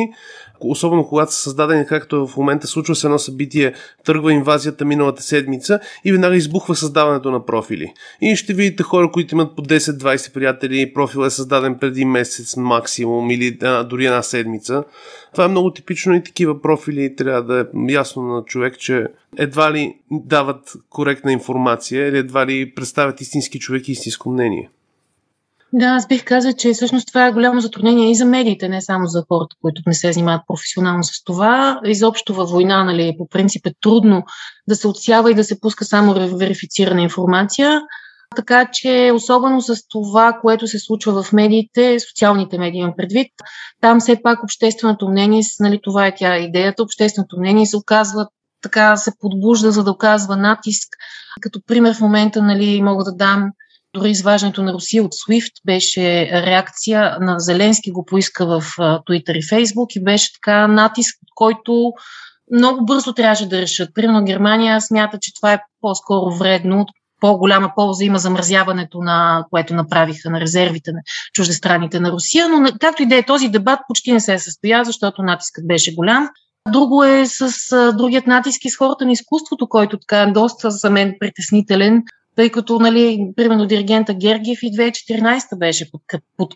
особено 0.61 1.06
когато 1.08 1.34
са 1.34 1.40
създадени, 1.40 1.87
както 1.87 2.26
в 2.26 2.37
момента 2.37 2.66
случва 2.66 2.94
се 2.94 3.06
едно 3.06 3.18
събитие, 3.18 3.73
тръгва 4.04 4.32
инвазията 4.32 4.84
миналата 4.84 5.23
седмица 5.23 5.80
и 6.04 6.12
веднага 6.12 6.37
избухва 6.37 6.75
създаването 6.75 7.30
на 7.30 7.46
профили. 7.46 7.92
И 8.20 8.37
ще 8.37 8.54
видите 8.54 8.82
хора, 8.82 9.11
които 9.11 9.34
имат 9.34 9.56
по 9.56 9.62
10-20 9.62 10.32
приятели, 10.32 10.92
профил 10.92 11.20
е 11.20 11.30
създаден 11.30 11.78
преди 11.78 12.04
месец 12.04 12.56
максимум 12.56 13.30
или 13.30 13.58
а, 13.62 13.84
дори 13.84 14.06
една 14.06 14.23
седмица. 14.23 14.84
Това 15.32 15.44
е 15.44 15.49
много 15.49 15.73
типично 15.73 16.14
и 16.14 16.23
такива 16.23 16.62
профили 16.62 17.16
трябва 17.16 17.42
да 17.42 17.61
е 17.61 17.92
ясно 17.92 18.23
на 18.23 18.44
човек, 18.44 18.78
че 18.78 19.06
едва 19.37 19.73
ли 19.73 19.94
дават 20.11 20.73
коректна 20.90 21.32
информация 21.32 22.08
или 22.08 22.18
едва 22.18 22.47
ли 22.47 22.75
представят 22.75 23.20
истински 23.20 23.58
човек 23.58 23.88
и 23.88 23.92
истинско 23.92 24.30
мнение. 24.30 24.70
Да, 25.73 25.87
аз 25.87 26.06
бих 26.06 26.25
казал, 26.25 26.52
че 26.52 26.73
всъщност 26.73 27.08
това 27.08 27.26
е 27.26 27.32
голямо 27.32 27.61
затруднение 27.61 28.11
и 28.11 28.14
за 28.14 28.25
медиите, 28.25 28.68
не 28.68 28.82
само 28.82 29.06
за 29.06 29.25
хората, 29.28 29.56
които 29.62 29.82
не 29.87 29.94
се 29.94 30.12
занимават 30.12 30.42
професионално 30.49 31.04
с 31.04 31.25
това. 31.25 31.80
Изобщо 31.85 32.35
във 32.35 32.50
война, 32.50 32.85
нали, 32.85 33.14
по 33.18 33.28
принцип 33.28 33.66
е 33.66 33.75
трудно 33.80 34.25
да 34.68 34.76
се 34.76 34.88
отсява 34.88 35.30
и 35.30 35.35
да 35.35 35.44
се 35.44 35.61
пуска 35.61 35.85
само 35.85 36.37
верифицирана 36.37 37.02
информация. 37.02 37.80
Така 38.38 38.68
че, 38.73 39.11
особено 39.14 39.61
с 39.61 39.88
това, 39.88 40.38
което 40.40 40.66
се 40.66 40.78
случва 40.78 41.23
в 41.23 41.33
медиите, 41.33 42.00
социалните 42.00 42.59
медии 42.59 42.78
имам 42.80 42.95
предвид, 42.97 43.33
там 43.80 44.00
все 44.00 44.23
пак 44.23 44.42
общественото 44.42 45.09
мнение, 45.09 45.42
нали, 45.61 45.80
това 45.83 46.07
е 46.07 46.14
тя 46.14 46.37
идеята, 46.37 46.83
общественото 46.83 47.38
мнение 47.38 47.66
се 47.66 47.76
оказва 47.76 48.26
така, 48.62 48.97
се 48.97 49.12
подбужда, 49.21 49.73
за 49.73 49.85
да 49.85 49.90
оказва 49.90 50.37
натиск. 50.37 50.88
Като 51.40 51.61
пример 51.66 51.95
в 51.95 52.00
момента, 52.00 52.42
нали, 52.42 52.83
мога 52.83 53.04
да 53.04 53.12
дам 53.12 53.50
дори 53.95 54.11
изваждането 54.11 54.62
на 54.62 54.73
Русия 54.73 55.04
от 55.04 55.12
SWIFT 55.12 55.52
беше 55.66 56.30
реакция 56.47 57.16
на 57.21 57.38
Зеленски, 57.38 57.92
го 57.92 58.04
поиска 58.04 58.47
в 58.47 58.62
Twitter 58.78 59.33
и 59.33 59.42
Facebook 59.42 59.97
и 59.97 60.04
беше 60.04 60.33
така 60.33 60.68
натиск, 60.68 61.16
който 61.35 61.92
много 62.52 62.85
бързо 62.85 63.12
трябваше 63.12 63.49
да 63.49 63.61
решат. 63.61 63.95
Примерно 63.95 64.25
Германия 64.25 64.80
смята, 64.80 65.18
че 65.21 65.35
това 65.35 65.52
е 65.52 65.62
по-скоро 65.80 66.37
вредно, 66.37 66.87
по-голяма 67.20 67.72
полза 67.76 68.04
има 68.04 68.18
замразяването 68.18 68.98
на 68.98 69.44
което 69.50 69.75
направиха 69.75 70.30
на 70.30 70.40
резервите 70.40 70.92
на 70.92 71.00
чуждестраните 71.34 72.00
на 72.00 72.12
Русия, 72.12 72.48
но 72.48 72.68
както 72.80 73.02
и 73.02 73.06
да 73.06 73.16
е 73.16 73.22
този 73.22 73.48
дебат 73.48 73.80
почти 73.88 74.12
не 74.12 74.20
се 74.20 74.38
състоя, 74.38 74.84
защото 74.84 75.22
натискът 75.22 75.66
беше 75.66 75.94
голям. 75.94 76.28
Друго 76.68 77.04
е 77.04 77.26
с 77.26 77.48
другият 77.96 78.26
натиск 78.26 78.64
и 78.64 78.70
с 78.70 78.76
хората 78.76 79.04
на 79.04 79.12
изкуството, 79.12 79.68
който 79.68 79.98
така 79.98 80.22
е 80.22 80.32
доста 80.32 80.70
за 80.70 80.90
мен 80.90 81.14
притеснителен. 81.20 82.02
тъй 82.37 82.50
като, 82.50 82.78
нали, 82.78 83.30
примерно, 83.37 83.66
диригента 83.66 84.14
Гергиев 84.14 84.62
и 84.62 84.72
2014 84.72 85.58
беше 85.58 85.90
под, 85.90 86.02
под 86.37 86.54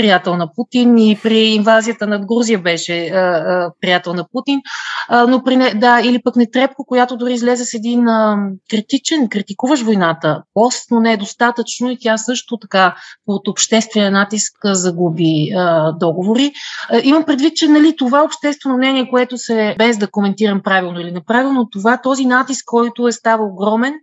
приятел 0.00 0.36
на 0.36 0.52
Путин 0.52 0.98
и 0.98 1.18
при 1.22 1.38
инвазията 1.38 2.06
над 2.06 2.26
Грузия 2.26 2.58
беше 2.58 3.06
а, 3.06 3.16
а, 3.16 3.72
приятел 3.80 4.14
на 4.14 4.24
Путин. 4.32 4.60
А, 5.08 5.26
но 5.26 5.42
при 5.44 5.74
да, 5.74 6.00
или 6.00 6.22
пък 6.24 6.36
Нетрепко, 6.36 6.84
която 6.84 7.16
дори 7.16 7.32
излезе 7.32 7.64
с 7.64 7.74
един 7.74 8.08
а, 8.08 8.38
критичен, 8.70 9.28
критикуваш 9.28 9.82
войната 9.82 10.42
пост, 10.54 10.90
но 10.90 11.00
не 11.00 11.12
е 11.12 11.16
достатъчно 11.16 11.90
и 11.90 11.96
тя 12.00 12.16
също 12.16 12.58
така 12.58 12.94
от 13.26 13.48
обществения 13.48 14.10
натиск 14.10 14.52
загуби 14.64 15.50
а, 15.56 15.92
договори. 15.92 16.52
А, 16.90 17.00
имам 17.04 17.24
предвид, 17.24 17.56
че 17.56 17.68
нали, 17.68 17.96
това 17.96 18.22
обществено 18.24 18.76
мнение, 18.76 19.10
което 19.10 19.38
се, 19.38 19.74
без 19.78 19.98
да 19.98 20.10
коментирам 20.10 20.60
правилно 20.62 21.00
или 21.00 21.12
неправилно, 21.12 21.68
това, 21.72 21.96
този 21.96 22.24
натиск, 22.24 22.64
който 22.66 23.08
е 23.08 23.12
става 23.12 23.44
огромен, 23.44 23.94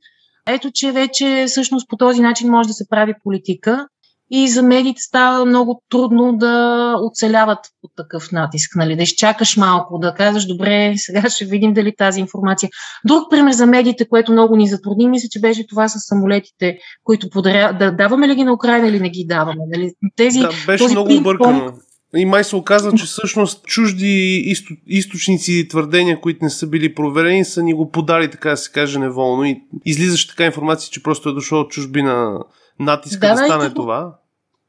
ето, 0.48 0.72
че 0.74 0.92
вече 0.92 1.46
всъщност 1.48 1.90
по 1.90 1.98
този 1.98 2.22
начин 2.22 2.52
може 2.52 2.68
да 2.68 2.74
се 2.74 2.90
прави 2.90 3.14
политика 3.24 3.88
и 4.32 4.48
за 4.48 4.64
медиите 4.64 5.02
става 5.02 5.46
много 5.46 5.82
трудно 5.90 6.38
да 6.38 6.96
оцеляват 7.04 7.60
под 7.82 7.92
такъв 7.98 8.32
натиск, 8.32 8.76
нали? 8.76 8.96
да 8.96 9.04
изчакаш 9.04 9.58
малко, 9.58 10.00
да 10.00 10.14
казваш, 10.14 10.46
добре, 10.46 10.94
сега 10.98 11.30
ще 11.30 11.46
видим 11.46 11.74
дали 11.74 11.96
тази 11.98 12.20
информация. 12.20 12.70
Друг 13.06 13.30
пример 13.30 13.52
за 13.52 13.66
медиите, 13.66 14.08
което 14.10 14.32
много 14.32 14.56
ни 14.56 14.68
затрудни, 14.68 15.10
мисля, 15.10 15.28
че 15.32 15.40
беше 15.40 15.68
това 15.68 15.90
с 15.90 16.00
самолетите, 16.00 16.78
които 17.04 17.30
подаря... 17.30 17.78
да 17.80 17.92
даваме 17.92 18.28
ли 18.28 18.36
ги 18.36 18.44
на 18.44 18.54
Украина 18.54 18.88
или 18.88 19.00
не 19.00 19.10
ги 19.10 19.26
даваме. 19.30 19.64
Нали? 19.76 19.92
Тези, 20.16 20.40
да, 20.40 20.50
беше 20.68 20.84
този 20.84 20.94
много 20.94 21.14
объркано. 21.14 21.74
И 22.16 22.26
май 22.26 22.44
се 22.44 22.56
оказва, 22.56 22.94
че 22.94 23.06
всъщност 23.06 23.66
чужди 23.66 24.44
изто, 24.46 24.74
източници 24.88 25.54
и 25.54 25.68
твърдения, 25.68 26.22
които 26.22 26.40
не 26.42 26.50
са 26.50 26.68
били 26.68 26.96
проверени, 26.96 27.46
са 27.46 27.64
ни 27.64 27.74
го 27.74 27.92
подали, 27.92 28.32
така 28.32 28.50
да 28.50 28.58
се 28.58 28.72
каже, 28.72 29.00
неволно. 29.00 29.44
И 29.44 29.62
излизаш 29.86 30.28
така 30.28 30.46
информация, 30.46 30.92
че 30.92 31.04
просто 31.04 31.30
е 31.30 31.34
дошло 31.34 31.60
от 31.60 31.72
чужбина 31.72 32.40
натиска 32.80 33.28
да, 33.28 33.34
да 33.34 33.46
стане 33.46 33.66
и... 33.66 33.74
това. 33.74 34.14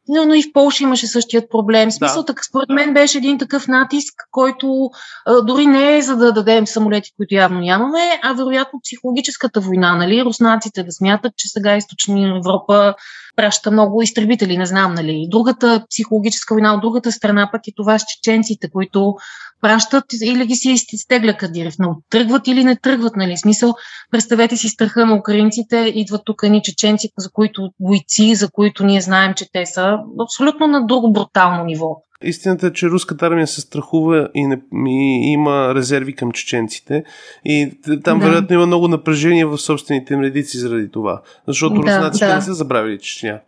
Но, 0.09 0.25
но 0.25 0.35
и 0.35 0.43
в 0.43 0.53
Польша 0.53 0.85
имаше 0.85 1.07
същият 1.07 1.51
проблем. 1.51 1.91
Смисъл, 1.91 2.23
да. 2.23 2.27
така, 2.27 2.43
според 2.43 2.69
мен 2.69 2.95
беше 2.95 3.19
един 3.19 3.39
такъв 3.39 3.69
натиск, 3.69 4.15
който 4.31 4.91
а, 5.27 5.43
дори 5.43 5.67
не 5.67 5.97
е 5.97 6.03
за 6.03 6.17
да 6.17 6.33
дадем 6.33 6.67
самолети, 6.67 7.13
които 7.17 7.35
явно 7.35 7.61
нямаме, 7.61 8.21
а 8.23 8.33
вероятно 8.33 8.81
психологическата 8.85 9.61
война, 9.61 9.97
нали? 9.97 10.25
Руснаците 10.25 10.83
да 10.83 10.93
смятат, 10.93 11.33
че 11.37 11.49
сега 11.49 11.77
източна 11.77 12.37
Европа 12.37 12.95
праща 13.39 13.71
много 13.71 14.03
изтребители, 14.03 14.59
не 14.59 14.67
знам, 14.67 14.95
нали. 14.95 15.27
Другата 15.31 15.85
психологическа 15.91 16.55
война 16.55 16.75
от 16.75 16.81
другата 16.81 17.13
страна 17.13 17.49
пък 17.53 17.69
е 17.69 17.73
това 17.77 17.99
с 17.99 18.05
чеченците, 18.05 18.71
които 18.71 19.15
пращат 19.61 20.05
или 20.23 20.47
ги 20.47 20.55
си 20.55 20.77
изтегля 20.93 21.37
Кадирев. 21.37 21.75
Но 21.79 21.97
тръгват 22.11 22.49
или 22.49 22.65
не 22.65 22.77
тръгват, 22.77 23.17
нали? 23.17 23.37
Смисъл, 23.37 23.75
представете 24.11 24.57
си 24.57 24.69
страха 24.69 25.07
на 25.07 25.17
украинците, 25.17 25.93
идват 25.95 26.23
тук 26.25 26.43
ни 26.43 26.63
чеченци, 26.63 27.09
за 27.19 27.31
които 27.31 27.71
бойци, 27.81 28.35
за 28.35 28.51
които 28.51 28.85
ние 28.85 29.01
знаем, 29.01 29.35
че 29.35 29.53
те 29.53 29.67
са 29.67 29.99
абсолютно 30.23 30.67
на 30.67 30.87
друго 30.87 31.13
брутално 31.13 31.65
ниво. 31.65 31.97
Истината 32.25 32.67
е, 32.67 32.73
че 32.73 32.89
руската 32.89 33.27
армия 33.27 33.47
се 33.47 33.61
страхува 33.61 34.29
и, 34.35 34.47
не, 34.47 34.61
и 34.89 35.33
има 35.33 35.75
резерви 35.75 36.15
към 36.15 36.33
чеченците. 36.33 37.05
И 37.45 37.71
там, 38.05 38.19
да. 38.19 38.27
вероятно, 38.27 38.55
има 38.55 38.67
много 38.67 38.89
напрежение 38.89 39.45
в 39.45 39.59
собствените 39.59 40.15
им 40.15 40.21
редици 40.21 40.59
заради 40.59 40.91
това. 40.91 41.23
Защото 41.47 41.75
да, 41.75 41.81
руснаците 41.81 42.27
да. 42.27 42.35
не 42.35 42.43
са 42.43 42.55
забравили 42.55 42.99
Чечня. 42.99 43.41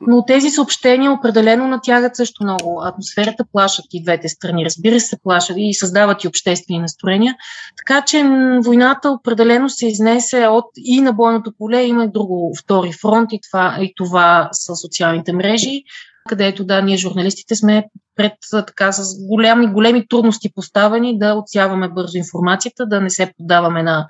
Но 0.00 0.24
тези 0.24 0.50
съобщения 0.50 1.12
определено 1.12 1.68
натягат 1.68 2.16
също 2.16 2.44
много. 2.44 2.82
Атмосферата 2.84 3.44
плашат 3.52 3.84
и 3.92 4.02
двете 4.02 4.28
страни. 4.28 4.64
Разбира 4.64 5.00
се, 5.00 5.16
плашат 5.22 5.56
и 5.58 5.74
създават 5.74 6.24
и 6.24 6.28
обществени 6.28 6.80
настроения. 6.80 7.34
Така 7.76 8.04
че 8.04 8.24
войната 8.64 9.10
определено 9.10 9.68
се 9.68 9.86
изнесе 9.86 10.46
от 10.46 10.64
и 10.76 11.00
на 11.00 11.12
бойното 11.12 11.52
поле. 11.58 11.82
Има 11.82 12.04
и 12.04 12.10
друго 12.12 12.54
втори 12.58 12.92
фронт 12.92 13.32
и 13.32 13.40
това, 13.50 13.78
и 13.80 13.92
това 13.96 14.48
са 14.52 14.76
социалните 14.76 15.32
мрежи 15.32 15.82
където 16.26 16.64
да, 16.64 16.82
ние 16.82 16.96
журналистите 16.96 17.54
сме 17.54 17.84
пред 18.16 18.32
така 18.50 18.92
с 18.92 19.26
големи, 19.26 19.66
големи 19.66 20.08
трудности 20.08 20.52
поставени 20.54 21.18
да 21.18 21.34
отсяваме 21.34 21.88
бързо 21.88 22.18
информацията, 22.18 22.86
да 22.86 23.00
не 23.00 23.10
се 23.10 23.32
поддаваме 23.38 23.82
на 23.82 24.06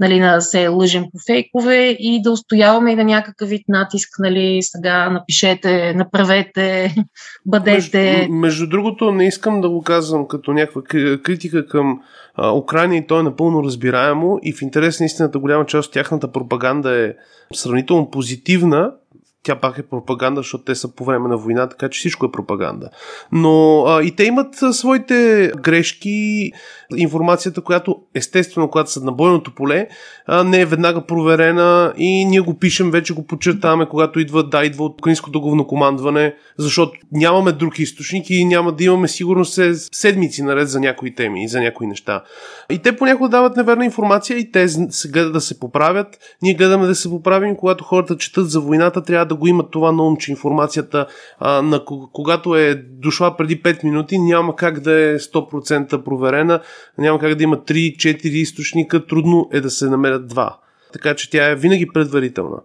нали, 0.00 0.20
да 0.20 0.40
се 0.40 0.68
лъжем 0.68 1.04
по 1.12 1.18
фейкове 1.26 1.96
и 2.00 2.22
да 2.22 2.30
устояваме 2.32 2.92
и 2.92 2.96
на 2.96 3.04
някакъв 3.04 3.48
вид 3.48 3.62
натиск, 3.68 4.08
нали, 4.18 4.58
сега 4.62 5.10
напишете, 5.10 5.94
направете, 5.94 6.94
бъдете. 7.46 8.16
Между, 8.16 8.32
между 8.32 8.66
другото, 8.68 9.12
не 9.12 9.26
искам 9.26 9.60
да 9.60 9.70
го 9.70 9.82
казвам 9.82 10.28
като 10.28 10.52
някаква 10.52 10.82
критика 11.22 11.66
към 11.66 12.00
а, 12.34 12.52
Украина 12.52 12.96
и 12.96 13.06
то 13.06 13.20
е 13.20 13.22
напълно 13.22 13.64
разбираемо 13.64 14.38
и 14.42 14.52
в 14.52 14.62
интерес 14.62 15.00
на 15.00 15.06
истината 15.06 15.38
голяма 15.38 15.66
част 15.66 15.86
от 15.86 15.92
тяхната 15.92 16.32
пропаганда 16.32 17.06
е 17.06 17.12
сравнително 17.54 18.10
позитивна, 18.10 18.92
тя 19.42 19.56
пак 19.56 19.78
е 19.78 19.82
пропаганда, 19.82 20.40
защото 20.40 20.64
те 20.64 20.74
са 20.74 20.94
по 20.94 21.04
време 21.04 21.28
на 21.28 21.36
война, 21.36 21.68
така 21.68 21.88
че 21.88 21.98
всичко 21.98 22.26
е 22.26 22.32
пропаганда. 22.32 22.90
Но 23.32 23.84
а, 23.86 24.02
и 24.02 24.16
те 24.16 24.24
имат 24.24 24.54
своите 24.72 25.50
грешки, 25.56 26.52
информацията, 26.96 27.60
която 27.60 27.96
естествено, 28.14 28.68
когато 28.68 28.90
са 28.90 29.04
на 29.04 29.12
бойното 29.12 29.54
поле, 29.54 29.88
а, 30.26 30.44
не 30.44 30.60
е 30.60 30.66
веднага 30.66 31.06
проверена 31.06 31.92
и 31.96 32.24
ние 32.24 32.40
го 32.40 32.58
пишем, 32.58 32.90
вече 32.90 33.14
го 33.14 33.26
подчертаваме, 33.26 33.88
когато 33.88 34.20
идва, 34.20 34.48
да, 34.48 34.64
идва 34.64 34.84
от 34.84 35.00
украинското 35.00 35.40
главнокомандване, 35.40 36.34
защото 36.58 36.92
нямаме 37.12 37.52
друг 37.52 37.78
източник 37.78 38.30
и 38.30 38.44
няма 38.44 38.72
да 38.72 38.84
имаме 38.84 39.08
сигурност 39.08 39.60
седмици 39.92 40.42
наред 40.42 40.68
за 40.68 40.80
някои 40.80 41.14
теми 41.14 41.44
и 41.44 41.48
за 41.48 41.60
някои 41.60 41.86
неща. 41.86 42.22
И 42.70 42.78
те 42.78 42.96
понякога 42.96 43.28
дават 43.28 43.56
неверна 43.56 43.84
информация 43.84 44.38
и 44.38 44.50
те 44.52 44.68
се 44.68 45.08
гледат 45.08 45.32
да 45.32 45.40
се 45.40 45.60
поправят. 45.60 46.18
Ние 46.42 46.54
гледаме 46.54 46.86
да 46.86 46.94
се 46.94 47.10
поправим, 47.10 47.56
когато 47.56 47.84
хората 47.84 48.16
четат 48.16 48.50
за 48.50 48.60
войната, 48.60 49.02
трябва 49.02 49.29
да 49.30 49.36
го 49.36 49.46
имат 49.46 49.70
това 49.70 49.92
на 49.92 50.02
ум, 50.02 50.16
че 50.16 50.30
информацията, 50.30 51.06
а, 51.38 51.62
на, 51.62 51.84
когато 52.12 52.56
е 52.56 52.74
дошла 52.74 53.36
преди 53.36 53.62
5 53.62 53.84
минути, 53.84 54.18
няма 54.18 54.56
как 54.56 54.80
да 54.80 54.92
е 54.92 55.18
100% 55.18 56.02
проверена, 56.02 56.60
няма 56.98 57.18
как 57.18 57.34
да 57.34 57.42
има 57.42 57.56
3-4 57.56 58.24
източника, 58.24 59.06
трудно 59.06 59.48
е 59.52 59.60
да 59.60 59.70
се 59.70 59.90
намерят 59.90 60.28
два. 60.28 60.58
Така 60.92 61.14
че 61.14 61.30
тя 61.30 61.50
е 61.50 61.56
винаги 61.56 61.86
предварителна. 61.86 62.56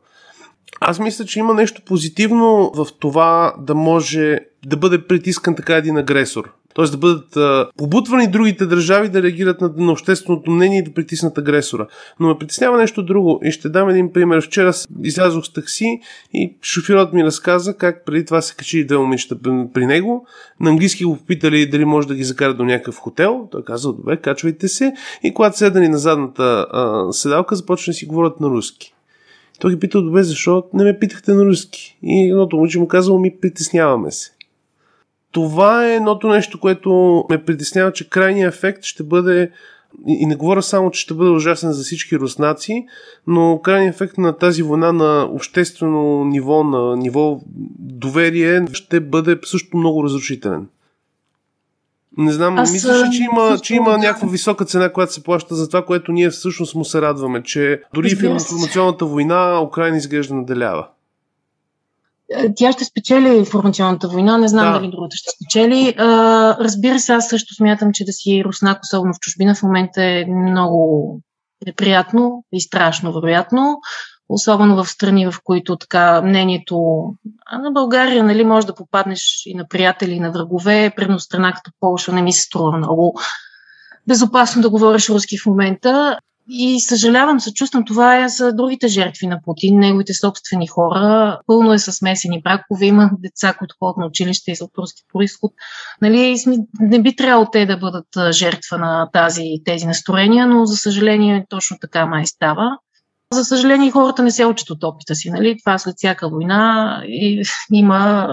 Аз 0.79 1.00
мисля, 1.00 1.25
че 1.25 1.39
има 1.39 1.53
нещо 1.53 1.81
позитивно 1.86 2.72
в 2.75 2.88
това 3.00 3.53
да 3.60 3.75
може 3.75 4.39
да 4.65 4.77
бъде 4.77 5.07
притискан 5.07 5.55
така 5.55 5.75
един 5.75 5.98
агресор. 5.98 6.51
Т.е. 6.75 6.86
да 6.86 6.98
бъдат 6.98 7.38
а, 7.38 7.67
побутвани 7.77 8.27
другите 8.27 8.65
държави 8.65 9.10
да 9.10 9.24
реагират 9.24 9.62
на, 9.62 9.74
на 9.77 9.91
общественото 9.91 10.51
мнение 10.51 10.79
и 10.79 10.84
да 10.84 10.94
притиснат 10.94 11.38
агресора. 11.38 11.88
Но 12.20 12.27
ме 12.27 12.38
притеснява 12.38 12.77
нещо 12.77 13.03
друго 13.03 13.39
и 13.44 13.51
ще 13.51 13.70
дам 13.70 13.89
един 13.89 14.13
пример. 14.13 14.41
Вчера 14.41 14.72
излязох 15.03 15.46
с 15.46 15.53
такси 15.53 16.00
и 16.34 16.55
шофьорът 16.62 17.13
ми 17.13 17.24
разказа 17.24 17.74
как 17.77 18.05
преди 18.05 18.25
това 18.25 18.41
се 18.41 18.55
качи 18.55 18.86
две 18.86 18.98
момичета 18.98 19.36
при 19.74 19.86
него. 19.86 20.27
На 20.60 20.70
английски 20.70 21.05
го 21.05 21.17
попитали 21.17 21.70
дали 21.70 21.86
може 21.86 22.08
да 22.08 22.15
ги 22.15 22.24
закара 22.24 22.53
до 22.53 22.63
някакъв 22.63 22.98
хотел. 22.98 23.48
Той 23.51 23.63
каза, 23.63 23.94
добре, 23.94 24.17
качвайте 24.17 24.67
се. 24.67 24.94
И 25.24 25.34
когато 25.34 25.58
седнали 25.58 25.88
на 25.88 25.98
задната 25.98 26.67
а, 26.72 27.13
седалка, 27.13 27.55
започна 27.55 27.91
да 27.91 27.96
си 27.96 28.05
говорят 28.05 28.39
на 28.39 28.50
руски. 28.50 28.94
Той 29.60 29.72
ги 29.72 29.79
питал, 29.79 30.01
добре, 30.01 30.24
защо 30.24 30.63
не 30.74 30.84
ме 30.84 31.00
питахте 31.00 31.34
на 31.34 31.46
руски? 31.46 31.98
И 32.03 32.29
едното 32.29 32.55
момиче 32.55 32.79
му 32.79 32.88
казало, 32.88 33.20
ми 33.20 33.32
притесняваме 33.41 34.12
се 34.12 34.35
това 35.36 35.86
е 35.86 35.96
едното 35.96 36.27
нещо, 36.27 36.60
което 36.60 37.24
ме 37.30 37.44
притеснява, 37.44 37.94
че 37.94 38.10
крайният 38.10 38.54
ефект 38.54 38.84
ще 38.84 39.04
бъде 39.04 39.51
и 40.08 40.25
не 40.25 40.36
говоря 40.36 40.63
само, 40.63 40.92
че 40.92 41.01
ще 41.01 41.13
бъде 41.13 41.30
ужасен 41.30 41.72
за 41.72 41.84
всички 41.84 42.20
руснаци, 42.20 42.86
но 43.27 43.60
крайният 43.63 43.96
ефект 43.96 44.18
на 44.18 44.38
тази 44.38 44.63
война 44.63 44.92
на 44.92 45.24
обществено 45.32 46.25
ниво, 46.25 46.63
на 46.63 46.96
ниво 46.96 47.39
доверие, 47.80 48.65
ще 48.74 49.00
бъде 49.00 49.38
също 49.46 49.77
много 49.77 50.04
разрушителен. 50.04 50.68
Не 52.18 52.32
знам, 52.32 52.58
Аз, 52.58 52.74
мислиш 52.74 53.18
че 53.18 53.24
има, 53.24 53.58
че 53.62 53.75
има 53.75 53.98
някаква 53.98 54.27
висока 54.27 54.65
цена, 54.65 54.92
която 54.92 55.13
се 55.13 55.24
плаща 55.24 55.56
за 55.56 55.68
това, 55.68 55.86
което 55.86 56.12
ние 56.12 56.30
всъщност 56.30 56.75
му 56.75 56.86
се 56.86 57.01
радваме, 57.01 57.44
че 57.44 57.82
дори 57.94 58.15
в 58.15 58.24
информационната 58.24 59.06
война 59.06 59.62
Украина 59.62 59.98
изглежда 59.98 60.36
наделява. 60.36 60.88
Е, 62.34 62.53
тя 62.55 62.72
ще 62.72 62.86
спечели 62.86 63.38
информационната 63.38 64.08
война, 64.08 64.38
не 64.38 64.48
знам 64.48 64.74
да. 64.74 64.79
дали 64.79 64.91
другата 64.91 65.15
ще 65.15 65.32
спечели. 65.32 65.96
А, 65.98 66.08
разбира 66.60 67.00
се, 67.00 67.13
аз 67.13 67.29
също 67.29 67.55
смятам, 67.55 67.94
че 67.94 68.05
да 68.05 68.12
си 68.12 68.44
руснак, 68.46 68.79
особено 68.84 69.13
в 69.13 69.20
чужбина, 69.20 69.55
в 69.55 69.63
момента 69.63 70.03
е 70.03 70.25
много 70.25 71.20
неприятно 71.65 72.44
и 72.53 72.62
страшно, 72.62 73.13
вероятно. 73.13 73.79
Особено 74.29 74.84
в 74.84 74.89
страни, 74.89 75.32
в 75.32 75.34
които 75.44 75.75
така 75.75 76.22
мнението 76.22 77.05
а 77.46 77.58
на 77.58 77.72
България, 77.72 78.24
нали, 78.24 78.44
може 78.44 78.67
да 78.67 78.75
попаднеш 78.75 79.44
и 79.46 79.55
на 79.55 79.67
приятели, 79.67 80.12
и 80.12 80.20
на 80.20 80.32
врагове. 80.32 80.94
Предно 80.96 81.20
страна 81.20 81.53
като 81.53 81.72
Полша 81.79 82.13
не 82.13 82.22
ми 82.22 82.34
се 82.34 82.41
струва 82.41 82.77
много 82.77 83.20
безопасно 84.08 84.62
да 84.62 84.70
говориш 84.70 85.10
руски 85.10 85.38
в 85.38 85.46
момента. 85.46 86.20
И 86.50 86.80
съжалявам, 86.80 87.40
съчувствам, 87.40 87.86
това 87.86 88.24
е 88.24 88.30
за 88.30 88.54
другите 88.54 88.88
жертви 88.88 89.28
на 89.28 89.40
Путин, 89.46 89.80
неговите 89.80 90.14
собствени 90.14 90.68
хора. 90.68 91.40
Пълно 91.48 91.74
е 91.74 91.80
със 91.80 91.96
смесени 91.96 92.42
бракове, 92.42 92.86
има 92.86 93.12
деца, 93.20 93.54
които 93.54 93.75
ходят 93.80 93.98
на 93.98 94.06
училище 94.06 94.52
и 94.52 94.56
за 94.56 94.68
турски 94.74 95.02
происход. 95.14 95.52
Нали, 96.02 96.36
не 96.80 97.02
би 97.02 97.16
трябвало 97.16 97.50
те 97.52 97.66
да 97.66 97.78
бъдат 97.78 98.08
жертва 98.32 98.78
на 98.78 99.10
тази, 99.14 99.44
тези 99.66 99.86
настроения, 99.86 100.48
но 100.48 100.66
за 100.66 100.78
съжаление 100.78 101.46
точно 101.50 101.78
така 101.82 102.06
май 102.06 102.25
става. 102.25 102.78
За 103.34 103.46
съжаление, 103.46 103.92
хората 103.92 104.24
не 104.24 104.32
се 104.32 104.46
учат 104.46 104.70
от 104.70 104.84
опита 104.84 105.16
си. 105.16 105.32
Нали? 105.32 105.58
Това 105.66 105.78
след 105.78 105.96
всяка 105.98 106.30
война 106.30 107.02
и 107.06 107.44
има 107.74 108.30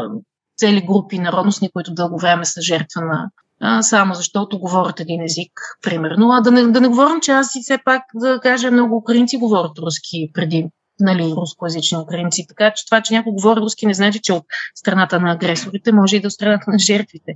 цели 0.59 0.87
групи 0.87 1.19
народностни, 1.19 1.71
които 1.73 1.95
дълго 1.95 2.19
време 2.19 2.45
са 2.45 2.63
жертва 2.63 3.01
на 3.01 3.31
а, 3.65 3.83
само 3.83 4.15
защото 4.15 4.59
говорят 4.59 5.01
един 5.01 5.23
език, 5.23 5.53
примерно. 5.83 6.33
А 6.33 6.41
да 6.41 6.51
не, 6.51 6.63
да 6.63 6.81
не 6.81 6.89
говорим, 6.89 7.21
че 7.21 7.33
аз 7.33 7.55
и 7.55 7.61
все 7.63 7.79
пак 7.85 8.03
да 8.15 8.41
кажа 8.43 8.71
много 8.71 8.97
украинци 8.97 9.37
говорят 9.37 9.79
руски 9.79 10.31
преди 10.35 10.69
нали, 11.01 11.33
рускоязични 11.37 11.99
украинци. 11.99 12.47
Така 12.49 12.73
че 12.77 12.87
това, 12.87 13.01
че 13.01 13.15
някой 13.15 13.33
говори 13.33 13.61
руски, 13.61 13.87
не 13.87 13.95
значи, 13.95 14.21
че 14.23 14.33
от 14.33 14.45
страната 14.75 15.21
на 15.21 15.33
агресорите 15.33 15.93
може 15.93 16.17
и 16.17 16.21
да 16.21 16.27
от 16.29 16.33
страната 16.33 16.65
на 16.71 16.79
жертвите. 16.79 17.33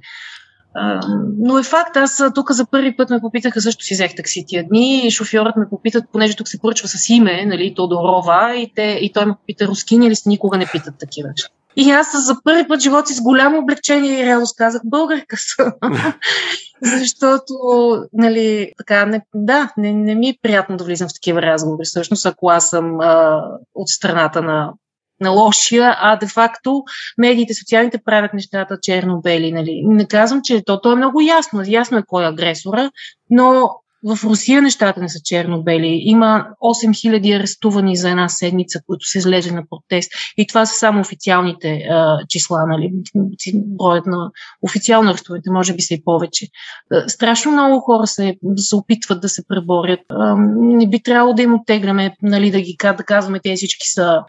но 1.38 1.58
е 1.58 1.62
факт, 1.62 1.96
аз 1.96 2.22
тук 2.34 2.52
за 2.52 2.66
първи 2.66 2.96
път 2.96 3.10
ме 3.10 3.20
попитаха, 3.20 3.60
също 3.60 3.84
си 3.84 3.94
взех 3.94 4.14
такси 4.14 4.44
тия 4.48 4.68
дни 4.68 5.06
и 5.06 5.10
шофьорът 5.10 5.56
ме 5.56 5.68
попитат, 5.70 6.04
понеже 6.12 6.36
тук 6.36 6.48
се 6.48 6.58
поръчва 6.58 6.88
с 6.88 7.08
име, 7.08 7.46
нали, 7.46 7.74
Тодорова, 7.74 8.56
и, 8.56 8.72
те, 8.74 8.98
и 9.02 9.12
той 9.12 9.26
ме 9.26 9.34
попита, 9.34 9.66
рускини 9.66 10.10
ли 10.10 10.16
сте, 10.16 10.28
никога 10.28 10.58
не 10.58 10.66
питат 10.66 10.94
такива. 10.98 11.28
И 11.76 11.90
аз 11.90 12.26
за 12.26 12.36
първи 12.44 12.68
път 12.68 12.80
живота 12.80 13.06
си 13.06 13.14
с 13.14 13.22
голямо 13.22 13.58
облегчение 13.58 14.20
и 14.20 14.26
реално 14.26 14.46
казах 14.56 14.82
българка 14.84 15.36
съм. 15.36 15.72
Защото, 16.82 17.54
нали, 18.12 18.72
така, 18.78 19.06
не, 19.06 19.20
да, 19.34 19.72
не, 19.76 19.92
не 19.92 20.14
ми 20.14 20.28
е 20.28 20.38
приятно 20.42 20.76
да 20.76 20.84
влизам 20.84 21.08
в 21.08 21.14
такива 21.14 21.42
разговори. 21.42 21.84
Всъщност, 21.84 22.26
ако 22.26 22.48
аз 22.48 22.68
съм 22.68 23.00
а, 23.00 23.42
от 23.74 23.88
страната 23.88 24.42
на, 24.42 24.72
на 25.20 25.30
лошия, 25.30 25.96
а 25.98 26.16
де-факто 26.16 26.84
медиите, 27.18 27.54
социалните 27.54 27.98
правят 28.04 28.34
нещата 28.34 28.78
черно-бели. 28.82 29.52
Нали. 29.52 29.82
Не 29.86 30.08
казвам, 30.08 30.40
че 30.44 30.62
то, 30.66 30.80
то 30.80 30.92
е 30.92 30.96
много 30.96 31.20
ясно. 31.20 31.62
Ясно 31.66 31.98
е 31.98 32.06
кой 32.06 32.24
е 32.24 32.28
агресора, 32.28 32.90
но 33.30 33.70
в 34.06 34.24
Русия 34.24 34.62
нещата 34.62 35.00
не 35.00 35.08
са 35.08 35.18
черно-бели. 35.24 36.00
Има 36.02 36.46
8000 36.62 37.36
арестувани 37.36 37.96
за 37.96 38.10
една 38.10 38.28
седмица, 38.28 38.80
които 38.86 39.06
са 39.06 39.18
излезли 39.18 39.50
на 39.50 39.62
протест. 39.70 40.12
И 40.36 40.46
това 40.46 40.66
са 40.66 40.78
само 40.78 41.00
официалните 41.00 41.68
а, 41.90 42.18
числа, 42.28 42.66
нали? 42.66 42.92
Броят 43.54 44.06
на 44.06 44.30
официално 44.62 45.10
арестуваните, 45.10 45.50
може 45.50 45.74
би 45.74 45.82
са 45.82 45.94
и 45.94 46.04
повече. 46.04 46.46
Страшно 47.06 47.52
много 47.52 47.80
хора 47.80 48.06
се, 48.06 48.36
се 48.56 48.76
опитват 48.76 49.20
да 49.20 49.28
се 49.28 49.46
преборят. 49.48 50.00
А, 50.10 50.36
не 50.56 50.88
би 50.88 51.02
трябвало 51.02 51.34
да 51.34 51.42
им 51.42 51.54
оттегляме, 51.54 52.16
нали, 52.22 52.50
да 52.50 52.60
ги 52.60 52.76
да 52.82 53.04
казваме, 53.04 53.40
те 53.40 53.56
всички 53.56 53.88
са 53.88 54.22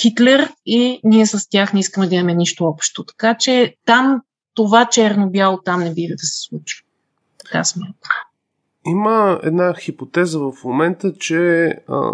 Хитлер 0.00 0.52
и 0.66 1.00
ние 1.04 1.26
с 1.26 1.48
тях 1.50 1.72
не 1.72 1.80
искаме 1.80 2.06
да 2.06 2.14
имаме 2.14 2.34
нищо 2.34 2.64
общо. 2.64 3.04
Така 3.04 3.36
че 3.38 3.74
там 3.86 4.20
това 4.54 4.86
черно-бяло 4.86 5.58
там 5.64 5.80
не 5.80 5.94
бива 5.94 6.14
да 6.18 6.26
се 6.26 6.46
случва. 6.48 6.84
Така 7.44 7.64
смятам. 7.64 7.94
Има 8.86 9.40
една 9.42 9.74
хипотеза 9.74 10.38
в 10.38 10.52
момента, 10.64 11.14
че 11.14 11.66
а, 11.88 12.10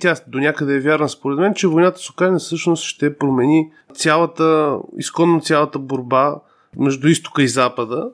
тя 0.00 0.16
до 0.28 0.38
някъде 0.38 0.74
е 0.74 0.80
вярна 0.80 1.08
според 1.08 1.38
мен, 1.38 1.54
че 1.54 1.66
войната 1.66 1.98
с 1.98 2.10
Украина 2.10 2.38
всъщност 2.38 2.84
ще 2.84 3.18
промени 3.18 3.70
цялата, 3.94 4.78
изконно 4.98 5.40
цялата 5.40 5.78
борба 5.78 6.40
между 6.76 7.08
изтока 7.08 7.42
и 7.42 7.48
запада 7.48 8.10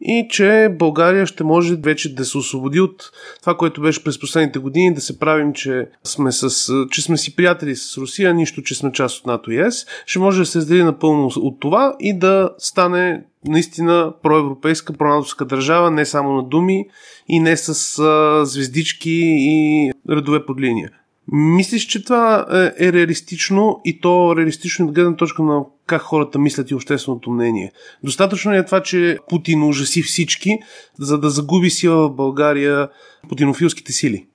и 0.00 0.26
че 0.30 0.68
България 0.78 1.26
ще 1.26 1.44
може 1.44 1.76
вече 1.76 2.14
да 2.14 2.24
се 2.24 2.38
освободи 2.38 2.80
от 2.80 3.10
това, 3.40 3.56
което 3.56 3.80
беше 3.80 4.04
през 4.04 4.20
последните 4.20 4.58
години, 4.58 4.94
да 4.94 5.00
се 5.00 5.18
правим, 5.18 5.52
че 5.52 5.88
сме, 6.04 6.32
с, 6.32 6.72
че 6.90 7.02
сме 7.02 7.16
си 7.16 7.36
приятели 7.36 7.76
с 7.76 7.98
Русия, 7.98 8.34
нищо, 8.34 8.62
че 8.62 8.74
сме 8.74 8.92
част 8.92 9.18
от 9.20 9.26
НАТО 9.26 9.50
и 9.50 9.60
ЕС, 9.60 9.86
ще 10.06 10.18
може 10.18 10.38
да 10.38 10.46
се 10.46 10.58
издели 10.58 10.84
напълно 10.84 11.30
от 11.36 11.60
това 11.60 11.96
и 12.00 12.18
да 12.18 12.50
стане 12.58 13.24
наистина 13.46 14.12
проевропейска, 14.22 14.92
пронатовска 14.92 15.44
държава, 15.44 15.90
не 15.90 16.04
само 16.04 16.32
на 16.32 16.42
думи 16.42 16.86
и 17.28 17.40
не 17.40 17.56
с 17.56 17.98
а, 17.98 18.44
звездички 18.46 19.10
и 19.38 19.90
редове 20.10 20.46
под 20.46 20.60
линия. 20.60 20.90
Мислиш, 21.32 21.86
че 21.86 22.04
това 22.04 22.46
е, 22.78 22.86
е 22.86 22.92
реалистично 22.92 23.80
и 23.84 24.00
то 24.00 24.36
реалистично 24.36 24.86
от 24.86 24.94
гледна 24.94 25.16
точка 25.16 25.42
на 25.42 25.62
как 25.86 26.02
хората 26.02 26.38
мислят 26.38 26.70
и 26.70 26.74
общественото 26.74 27.30
мнение. 27.30 27.72
Достатъчно 28.04 28.54
е 28.54 28.64
това, 28.64 28.82
че 28.82 29.18
Путин 29.28 29.62
ужаси 29.62 30.02
всички, 30.02 30.58
за 30.98 31.18
да 31.18 31.30
загуби 31.30 31.70
сила 31.70 32.08
в 32.08 32.14
България 32.14 32.88
путинофилските 33.28 33.92
сили. 33.92 34.26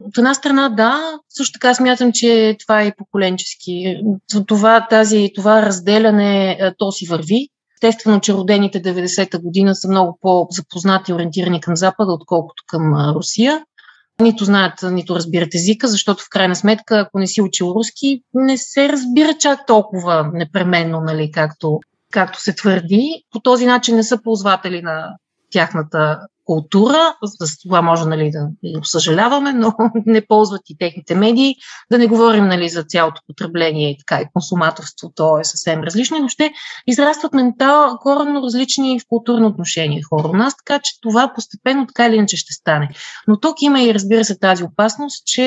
От 0.00 0.18
една 0.18 0.34
страна, 0.34 0.68
да, 0.68 1.18
също 1.28 1.52
така 1.52 1.74
смятам, 1.74 2.12
че 2.12 2.56
това 2.60 2.82
е 2.82 2.86
и 2.86 2.92
поколенчески. 2.98 3.96
Това, 4.46 4.86
тази, 4.90 5.30
това 5.34 5.62
разделяне, 5.62 6.50
е, 6.50 6.74
то 6.78 6.92
си 6.92 7.06
върви. 7.06 7.48
Естествено, 7.82 8.20
че 8.20 8.32
родените 8.32 8.82
90-та 8.82 9.38
година 9.38 9.74
са 9.74 9.88
много 9.88 10.18
по-запознати 10.20 11.10
и 11.10 11.14
ориентирани 11.14 11.60
към 11.60 11.76
Запада, 11.76 12.12
отколкото 12.12 12.64
към 12.66 13.12
Русия. 13.14 13.64
Нито 14.20 14.44
знаят, 14.44 14.74
нито 14.82 15.14
разбират 15.14 15.54
езика, 15.54 15.88
защото 15.88 16.24
в 16.24 16.28
крайна 16.30 16.56
сметка, 16.56 16.98
ако 16.98 17.18
не 17.18 17.26
си 17.26 17.42
учил 17.42 17.66
руски, 17.66 18.22
не 18.34 18.58
се 18.58 18.88
разбира 18.88 19.34
чак 19.38 19.66
толкова 19.66 20.30
непременно, 20.32 21.00
нали, 21.00 21.30
както, 21.30 21.80
както 22.10 22.40
се 22.40 22.54
твърди. 22.54 23.24
По 23.30 23.40
този 23.40 23.66
начин 23.66 23.96
не 23.96 24.02
са 24.02 24.22
ползватели 24.22 24.82
на 24.82 25.16
тяхната 25.50 26.20
култура, 26.50 27.14
за 27.22 27.56
това 27.62 27.82
може 27.82 28.04
нали, 28.04 28.30
да 28.30 28.48
съжаляваме, 28.82 29.52
но 29.52 29.72
не 30.06 30.26
ползват 30.26 30.60
и 30.68 30.78
техните 30.78 31.14
медии. 31.14 31.54
Да 31.90 31.98
не 31.98 32.06
говорим 32.06 32.46
нали, 32.46 32.68
за 32.68 32.84
цялото 32.84 33.22
потребление 33.26 33.90
и 33.90 33.96
така 33.98 34.20
и 34.20 34.28
консуматорство, 34.32 35.12
то 35.14 35.38
е 35.38 35.44
съвсем 35.44 35.82
различно, 35.82 36.18
но 36.18 36.28
ще 36.28 36.52
израстват 36.86 37.34
ментал, 37.34 37.98
коренно 38.02 38.42
различни 38.42 39.00
в 39.00 39.02
културно 39.08 39.46
отношение 39.46 40.02
хора 40.02 40.28
у 40.28 40.36
нас, 40.36 40.54
така 40.56 40.80
че 40.82 41.00
това 41.00 41.32
постепенно 41.34 41.86
така 41.86 42.06
или 42.06 42.14
иначе 42.14 42.36
ще 42.36 42.52
стане. 42.52 42.88
Но 43.28 43.40
тук 43.40 43.62
има 43.62 43.82
и 43.82 43.94
разбира 43.94 44.24
се 44.24 44.38
тази 44.38 44.64
опасност, 44.64 45.26
че 45.26 45.46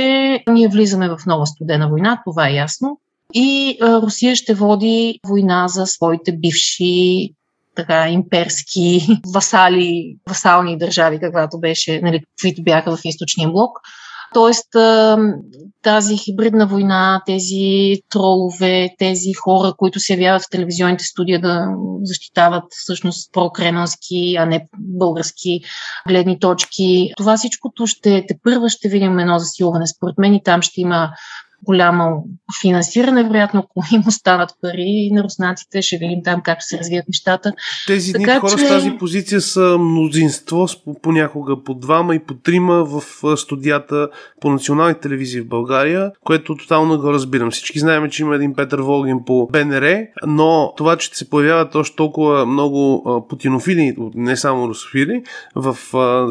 ние 0.49 0.67
влизаме 0.67 1.09
в 1.09 1.19
нова 1.25 1.45
студена 1.45 1.89
война, 1.89 2.21
това 2.25 2.47
е 2.47 2.53
ясно. 2.53 2.99
И 3.33 3.77
Русия 3.81 4.35
ще 4.35 4.53
води 4.53 5.19
война 5.27 5.67
за 5.67 5.87
своите 5.87 6.31
бивши 6.31 7.33
така 7.75 8.09
имперски 8.09 9.07
васали, 9.33 10.15
васални 10.29 10.77
държави, 10.77 11.19
каквато 11.19 11.59
беше, 11.59 12.01
нали, 12.01 12.19
каквито 12.19 12.63
бяха 12.63 12.97
в 12.97 13.01
източния 13.05 13.49
блок. 13.49 13.71
Тоест, 14.33 14.67
тази 15.83 16.17
хибридна 16.17 16.67
война, 16.67 17.21
тези 17.25 17.95
тролове, 18.09 18.89
тези 18.99 19.33
хора, 19.33 19.73
които 19.77 19.99
се 19.99 20.13
явяват 20.13 20.41
в 20.41 20.49
телевизионните 20.51 21.03
студия 21.03 21.41
да 21.41 21.65
защитават 22.03 22.63
всъщност 22.69 23.33
прокремълски, 23.33 24.35
а 24.39 24.45
не 24.45 24.67
български 24.79 25.61
гледни 26.07 26.39
точки. 26.39 27.11
Това 27.17 27.37
всичкото 27.37 27.87
ще 27.87 28.25
те 28.27 28.35
първа 28.43 28.69
ще 28.69 28.89
видим 28.89 29.19
едно 29.19 29.39
засилване. 29.39 29.87
Според 29.87 30.17
мен 30.17 30.33
и 30.33 30.43
там 30.43 30.61
ще 30.61 30.81
има 30.81 31.09
голямо 31.65 32.25
финансиране, 32.61 33.23
вероятно, 33.23 33.59
ако 33.59 33.85
им 33.95 34.03
останат 34.07 34.49
пари 34.61 35.09
на 35.11 35.23
руснаците, 35.23 35.81
ще 35.81 35.97
видим 35.97 36.23
там 36.23 36.41
как 36.41 36.57
се 36.63 36.77
развият 36.77 37.07
нещата. 37.07 37.53
Тези 37.87 38.13
дни 38.13 38.25
хора 38.25 38.55
че... 38.57 38.65
в 38.65 38.67
тази 38.67 38.91
позиция 38.99 39.41
са 39.41 39.77
мнозинство, 39.79 40.67
понякога 41.01 41.63
по 41.63 41.73
двама 41.73 42.15
и 42.15 42.19
по 42.19 42.33
трима 42.33 42.83
в 42.83 43.03
студията 43.37 44.09
по 44.41 44.49
национални 44.49 44.95
телевизии 44.95 45.41
в 45.41 45.47
България, 45.47 46.11
което 46.23 46.55
тотално 46.55 46.99
го 46.99 47.13
разбирам. 47.13 47.51
Всички 47.51 47.79
знаем, 47.79 48.09
че 48.09 48.23
има 48.23 48.35
един 48.35 48.55
Петър 48.55 48.79
Волгин 48.79 49.19
по 49.25 49.49
БНР, 49.51 50.05
но 50.27 50.73
това, 50.77 50.97
че 50.97 51.09
се 51.13 51.29
появяват 51.29 51.75
още 51.75 51.95
толкова 51.95 52.45
много 52.45 53.03
путинофили, 53.29 53.95
не 54.15 54.37
само 54.37 54.67
русофили, 54.67 55.23
в 55.55 55.77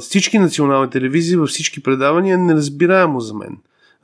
всички 0.01 0.39
национални 0.39 0.91
телевизии, 0.91 1.37
във 1.37 1.49
всички 1.49 1.83
предавания, 1.83 2.39
неразбираемо 2.39 3.21
за 3.21 3.35
мен. 3.35 3.57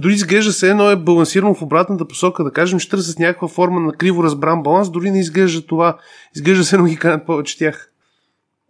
Дори 0.02 0.12
изглежда 0.12 0.52
се 0.52 0.70
едно 0.70 0.90
е 0.90 0.96
балансирано 0.96 1.54
в 1.54 1.62
обратната 1.62 2.08
посока, 2.08 2.44
да 2.44 2.50
кажем, 2.50 2.78
ще 2.78 2.90
търсят 2.90 3.18
някаква 3.18 3.48
форма 3.48 3.80
на 3.80 3.92
криво 3.92 4.24
разбран 4.24 4.62
баланс, 4.62 4.90
дори 4.90 5.10
не 5.10 5.20
изглежда 5.20 5.66
това. 5.66 5.98
Изглежда 6.36 6.64
се 6.64 6.76
едно 6.76 6.86
ги 6.86 6.96
канят 6.96 7.26
повече 7.26 7.58
тях. 7.58 7.92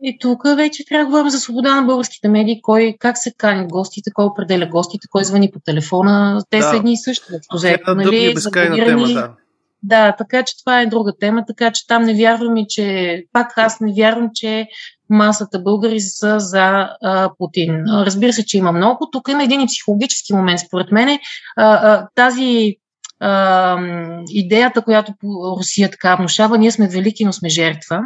И 0.02 0.18
тук 0.20 0.42
вече 0.56 0.84
трябва 0.84 1.04
да 1.04 1.10
говорим 1.10 1.30
за 1.30 1.38
свобода 1.38 1.80
на 1.80 1.86
българските 1.86 2.28
медии, 2.28 2.60
кой, 2.62 2.96
как 2.98 3.18
се 3.18 3.32
кани 3.38 3.66
гостите, 3.66 4.10
кой 4.14 4.24
определя 4.24 4.66
гостите, 4.66 5.06
кой 5.10 5.24
звъни 5.24 5.50
по 5.50 5.60
телефона. 5.60 6.42
Те 6.50 6.58
да. 6.58 6.62
са 6.62 6.76
едни 6.76 6.92
и 6.92 6.96
същи. 6.96 7.24
Да, 7.62 7.94
нали, 7.94 8.34
безкрайна 8.34 8.76
тема, 8.76 9.08
да. 9.08 9.34
Да, 9.82 10.12
така 10.12 10.42
че 10.42 10.58
това 10.58 10.80
е 10.80 10.86
друга 10.86 11.12
тема, 11.20 11.44
така 11.46 11.70
че 11.70 11.86
там 11.86 12.02
не 12.02 12.14
вярвам 12.14 12.56
и, 12.56 12.66
че 12.68 13.24
пак 13.32 13.58
аз 13.58 13.80
не 13.80 13.92
вярвам, 13.92 14.30
че 14.34 14.66
масата 15.10 15.58
българи 15.58 16.00
са 16.00 16.40
за 16.40 16.88
а, 17.02 17.30
Путин. 17.38 17.84
Разбира 17.86 18.32
се, 18.32 18.46
че 18.46 18.58
има 18.58 18.72
много. 18.72 19.08
Тук 19.12 19.28
има 19.28 19.44
един 19.44 19.66
психологически 19.66 20.32
момент, 20.32 20.60
според 20.60 20.92
мен. 20.92 21.18
тази 22.14 22.76
а, 23.20 23.78
идеята, 24.28 24.82
която 24.82 25.12
Русия 25.58 25.90
така 25.90 26.16
внушава, 26.16 26.58
ние 26.58 26.70
сме 26.70 26.88
велики, 26.88 27.24
но 27.24 27.32
сме 27.32 27.48
жертва. 27.48 28.00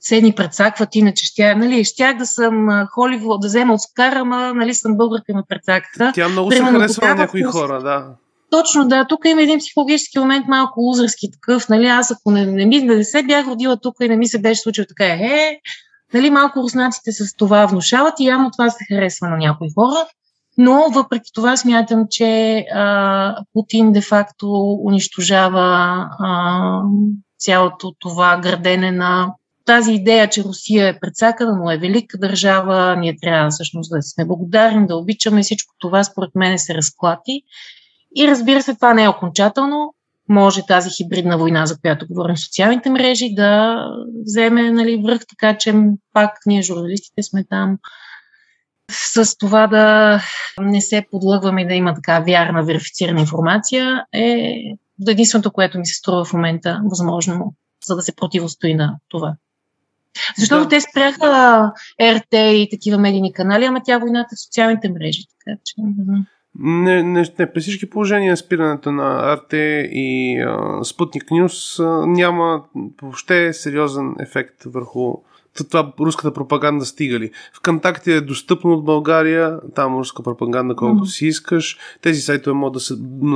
Седни 0.00 0.34
предсакват, 0.34 0.96
иначе 0.96 1.26
ще, 1.26 1.54
нали, 1.54 1.84
щях 1.84 2.16
да 2.16 2.26
съм 2.26 2.86
Холивуд, 2.90 3.40
да 3.40 3.46
взема 3.46 3.74
Оскар, 3.74 4.12
ама 4.12 4.54
нали, 4.54 4.74
съм 4.74 4.96
българка 4.96 5.32
на 5.32 5.44
предсаката. 5.48 6.12
Тя 6.14 6.28
много 6.28 6.48
Примерно, 6.48 6.78
се 6.78 6.82
харесва 6.82 7.08
на 7.08 7.14
някои 7.14 7.42
хора, 7.42 7.82
да. 7.82 8.06
Точно, 8.50 8.88
да. 8.88 9.06
Тук 9.08 9.24
има 9.24 9.42
един 9.42 9.58
психологически 9.58 10.18
момент, 10.18 10.46
малко 10.48 10.80
лузърски 10.80 11.30
такъв. 11.32 11.68
Нали, 11.68 11.86
аз 11.86 12.10
ако 12.10 12.30
не, 12.30 12.46
не, 12.46 12.66
ми, 12.66 12.80
не 12.80 13.04
се 13.04 13.22
бях 13.22 13.46
родила 13.46 13.76
тук 13.76 13.94
и 14.00 14.08
не 14.08 14.16
ми 14.16 14.26
се 14.26 14.40
беше 14.40 14.60
случило 14.60 14.86
така, 14.88 15.06
е, 15.06 15.58
нали, 16.14 16.30
малко 16.30 16.62
руснаците 16.62 17.12
с 17.12 17.36
това 17.36 17.66
внушават 17.66 18.14
и 18.20 18.26
явно 18.26 18.50
това 18.50 18.70
се 18.70 18.84
харесва 18.88 19.28
на 19.28 19.36
някои 19.36 19.68
хора. 19.74 20.06
Но 20.58 20.88
въпреки 20.92 21.30
това 21.34 21.56
смятам, 21.56 22.06
че 22.10 22.58
а, 22.74 23.44
Путин 23.52 23.92
де-факто 23.92 24.78
унищожава 24.84 26.06
а, 26.18 26.82
цялото 27.38 27.92
това 27.98 28.36
градене 28.36 28.92
на 28.92 29.34
тази 29.64 29.92
идея, 29.92 30.30
че 30.30 30.44
Русия 30.44 30.88
е 30.88 31.00
предсакана, 31.00 31.58
но 31.64 31.70
е 31.70 31.78
велика 31.78 32.18
държава, 32.18 32.96
ние 32.96 33.16
трябва 33.22 33.50
всъщност 33.50 33.90
да 33.90 34.02
сме 34.02 34.24
благодарни, 34.24 34.86
да 34.86 34.96
обичаме 34.96 35.42
всичко 35.42 35.74
това, 35.78 36.04
според 36.04 36.30
мен 36.34 36.58
се 36.58 36.74
разклати. 36.74 37.42
И 38.16 38.28
разбира 38.28 38.62
се, 38.62 38.74
това 38.74 38.94
не 38.94 39.04
е 39.04 39.08
окончателно. 39.08 39.94
Може 40.28 40.66
тази 40.66 40.90
хибридна 40.90 41.38
война, 41.38 41.66
за 41.66 41.80
която 41.80 42.06
говорим 42.10 42.36
в 42.36 42.40
социалните 42.40 42.90
мрежи, 42.90 43.34
да 43.34 43.76
вземе 44.22 44.70
нали, 44.70 45.02
връх, 45.04 45.26
така 45.26 45.58
че 45.58 45.74
пак 46.12 46.30
ние, 46.46 46.62
журналистите, 46.62 47.22
сме 47.22 47.44
там 47.44 47.78
с 48.90 49.38
това 49.38 49.66
да 49.66 50.20
не 50.60 50.80
се 50.80 51.06
подлъгваме 51.10 51.62
и 51.62 51.66
да 51.66 51.74
има 51.74 51.94
така 51.94 52.20
вярна, 52.20 52.64
верифицирана 52.64 53.20
информация 53.20 54.04
е 54.12 54.54
единственото, 55.08 55.52
което 55.52 55.78
ми 55.78 55.86
се 55.86 55.94
струва 55.94 56.24
в 56.24 56.32
момента 56.32 56.80
възможно, 56.84 57.54
за 57.86 57.96
да 57.96 58.02
се 58.02 58.16
противостои 58.16 58.74
на 58.74 58.98
това. 59.08 59.34
Защото 60.38 60.62
да. 60.62 60.68
те 60.68 60.80
спряха 60.80 61.72
РТ 62.02 62.32
и 62.32 62.68
такива 62.70 62.98
медийни 62.98 63.32
канали, 63.32 63.64
ама 63.64 63.80
тя 63.84 63.98
войната 63.98 64.36
в 64.36 64.40
социалните 64.40 64.88
мрежи. 64.88 65.22
Така 65.38 65.58
че... 65.64 65.74
Не, 66.58 67.02
не, 67.02 67.24
не, 67.38 67.52
при 67.52 67.60
всички 67.60 67.90
положения 67.90 68.36
спирането 68.36 68.92
на 68.92 69.36
РТ 69.36 69.52
и 69.92 70.38
а, 70.40 70.84
Спутник 70.84 71.30
Нюс 71.30 71.78
няма 72.06 72.64
въобще 73.02 73.52
сериозен 73.52 74.14
ефект 74.20 74.64
върху 74.64 75.14
това 75.54 75.92
руската 76.00 76.32
пропаганда 76.32 76.84
стига 76.84 77.18
ли? 77.18 77.30
Вконтакте 77.52 78.14
е 78.14 78.20
достъпно 78.20 78.72
от 78.72 78.84
България, 78.84 79.60
там 79.74 79.98
руска 79.98 80.22
пропаганда 80.22 80.76
колкото 80.76 81.04
mm-hmm. 81.04 81.16
си 81.16 81.26
искаш. 81.26 81.78
Тези 82.02 82.20
сайтове 82.20 82.54
могат 82.54 82.72
да 82.72 82.80
се 82.80 82.94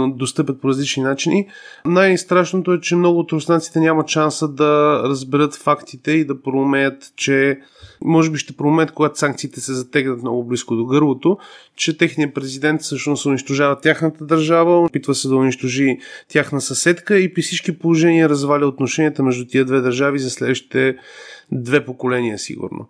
достъпят 0.08 0.60
по 0.60 0.68
различни 0.68 1.02
начини. 1.02 1.48
Най-страшното 1.84 2.72
е, 2.72 2.80
че 2.80 2.96
много 2.96 3.18
от 3.18 3.32
руснаците 3.32 3.80
няма 3.80 4.04
шанса 4.08 4.48
да 4.48 5.02
разберат 5.04 5.54
фактите 5.54 6.12
и 6.12 6.24
да 6.24 6.42
проумеят, 6.42 7.12
че 7.16 7.58
може 8.04 8.30
би 8.30 8.38
ще 8.38 8.52
проумеят, 8.52 8.92
когато 8.92 9.18
санкциите 9.18 9.60
се 9.60 9.72
затегнат 9.72 10.22
много 10.22 10.44
близко 10.44 10.76
до 10.76 10.86
гърлото, 10.86 11.38
че 11.76 11.98
техният 11.98 12.34
президент 12.34 12.82
всъщност 12.82 13.26
унищожава 13.26 13.80
тяхната 13.80 14.24
държава, 14.24 14.80
опитва 14.80 15.14
се 15.14 15.28
да 15.28 15.36
унищожи 15.36 15.98
тяхна 16.28 16.60
съседка 16.60 17.18
и 17.18 17.34
при 17.34 17.42
всички 17.42 17.78
положения 17.78 18.28
разваля 18.28 18.66
отношенията 18.66 19.22
между 19.22 19.46
тия 19.46 19.64
две 19.64 19.80
държави 19.80 20.18
за 20.18 20.30
следващите 20.30 20.96
две 21.52 21.84
поколения, 21.84 22.38
сигурно. 22.38 22.88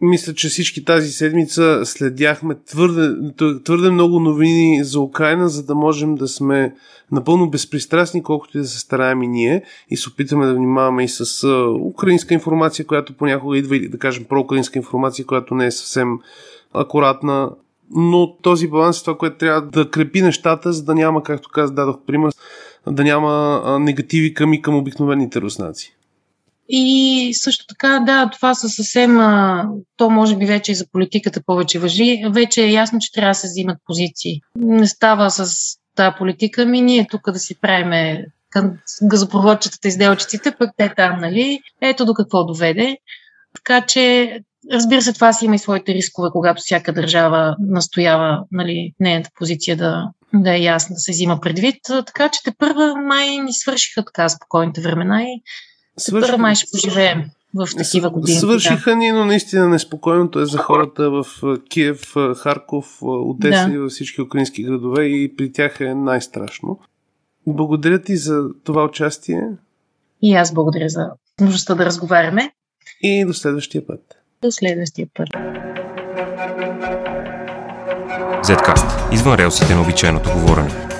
Мисля, 0.00 0.34
че 0.34 0.48
всички 0.48 0.84
тази 0.84 1.12
седмица 1.12 1.80
следяхме 1.84 2.54
твърде, 2.66 3.32
твърде 3.64 3.90
много 3.90 4.20
новини 4.20 4.84
за 4.84 5.00
Украина, 5.00 5.48
за 5.48 5.62
да 5.62 5.74
можем 5.74 6.14
да 6.14 6.28
сме 6.28 6.74
напълно 7.12 7.50
безпристрастни, 7.50 8.22
колкото 8.22 8.58
и 8.58 8.60
да 8.60 8.66
се 8.66 8.78
стараем 8.78 9.22
и 9.22 9.28
ние 9.28 9.62
и 9.90 9.96
се 9.96 10.08
опитаме 10.08 10.46
да 10.46 10.54
внимаваме 10.54 11.04
и 11.04 11.08
с 11.08 11.48
украинска 11.80 12.34
информация, 12.34 12.86
която 12.86 13.16
понякога 13.16 13.58
идва 13.58 13.76
или 13.76 13.88
да 13.88 13.98
кажем 13.98 14.24
проукраинска 14.24 14.78
информация, 14.78 15.26
която 15.26 15.54
не 15.54 15.66
е 15.66 15.70
съвсем 15.70 16.18
акуратна. 16.74 17.50
Но 17.90 18.36
този 18.36 18.68
баланс 18.68 19.00
е 19.00 19.04
това, 19.04 19.18
което 19.18 19.36
трябва 19.36 19.62
да 19.62 19.90
крепи 19.90 20.22
нещата, 20.22 20.72
за 20.72 20.84
да 20.84 20.94
няма, 20.94 21.22
както 21.22 21.48
казах, 21.48 21.74
дадох 21.74 21.96
пример, 22.06 22.32
да 22.86 23.04
няма 23.04 23.62
негативи 23.80 24.34
към 24.34 24.52
и 24.52 24.62
към 24.62 24.76
обикновените 24.76 25.40
руснаци. 25.40 25.96
И 26.68 27.30
също 27.34 27.66
така, 27.66 28.00
да, 28.06 28.30
това 28.30 28.54
са 28.54 28.68
съвсем, 28.68 29.18
то 29.96 30.10
може 30.10 30.36
би 30.36 30.46
вече 30.46 30.72
и 30.72 30.74
за 30.74 30.86
политиката 30.92 31.40
повече 31.46 31.78
въжи. 31.78 32.22
Вече 32.30 32.64
е 32.64 32.72
ясно, 32.72 32.98
че 32.98 33.12
трябва 33.12 33.30
да 33.30 33.34
се 33.34 33.46
взимат 33.46 33.78
позиции. 33.86 34.40
Не 34.56 34.86
става 34.86 35.30
с 35.30 35.54
тази 35.96 36.16
политика, 36.18 36.66
ми 36.66 36.80
ние 36.80 37.06
тук 37.10 37.30
да 37.30 37.38
си 37.38 37.60
правиме 37.60 38.26
газопроводчетата 39.02 39.88
изделчиците, 39.88 40.54
пък 40.58 40.70
те 40.76 40.92
там, 40.96 41.20
нали? 41.20 41.60
Ето 41.80 42.04
до 42.04 42.14
какво 42.14 42.44
доведе. 42.44 42.96
Така 43.54 43.86
че, 43.86 44.32
разбира 44.72 45.02
се, 45.02 45.12
това 45.12 45.32
си 45.32 45.44
има 45.44 45.54
и 45.54 45.58
своите 45.58 45.94
рискове, 45.94 46.28
когато 46.32 46.62
всяка 46.62 46.92
държава 46.92 47.56
настоява 47.60 48.44
нали, 48.52 48.92
нейната 49.00 49.30
позиция 49.38 49.76
да, 49.76 50.08
да 50.34 50.54
е 50.54 50.62
ясна, 50.62 50.94
да 50.94 51.00
се 51.00 51.12
взима 51.12 51.40
предвид. 51.40 51.76
Така 52.06 52.28
че 52.28 52.40
те 52.44 52.52
първа 52.58 52.94
май 52.96 53.28
ни 53.28 53.52
свършиха 53.52 54.04
така 54.04 54.28
спокойните 54.28 54.80
времена 54.80 55.22
и 55.22 55.42
Свърши... 55.96 56.26
Първо 56.26 56.42
май 56.42 56.54
ще 56.54 56.70
поживеем 56.72 57.24
в 57.54 57.68
такива 57.76 58.10
години. 58.10 58.38
Свършиха 58.38 58.90
да. 58.90 58.96
ни, 58.96 59.12
но 59.12 59.24
наистина 59.24 59.68
неспокойното 59.68 60.40
е 60.40 60.46
за 60.46 60.58
хората 60.58 61.10
в 61.10 61.26
Киев, 61.68 62.14
Харков, 62.36 62.98
Одеса 63.02 63.66
да. 63.68 63.74
и 63.74 63.78
във 63.78 63.90
всички 63.90 64.22
украински 64.22 64.62
градове 64.62 65.04
и 65.04 65.36
при 65.36 65.52
тях 65.52 65.80
е 65.80 65.94
най-страшно. 65.94 66.80
Благодаря 67.46 68.02
ти 68.02 68.16
за 68.16 68.42
това 68.64 68.84
участие. 68.84 69.42
И 70.22 70.34
аз 70.34 70.54
благодаря 70.54 70.88
за 70.88 71.10
възможността 71.40 71.74
да 71.74 71.84
разговаряме. 71.84 72.50
И 73.02 73.24
до 73.24 73.34
следващия 73.34 73.86
път. 73.86 74.00
До 74.42 74.50
следващия 74.50 75.08
път. 75.14 75.28
Zcast. 78.44 79.12
Извън 79.14 79.34
релсите 79.34 79.74
на 79.74 79.82
обичайното 79.82 80.30
говорене. 80.32 80.93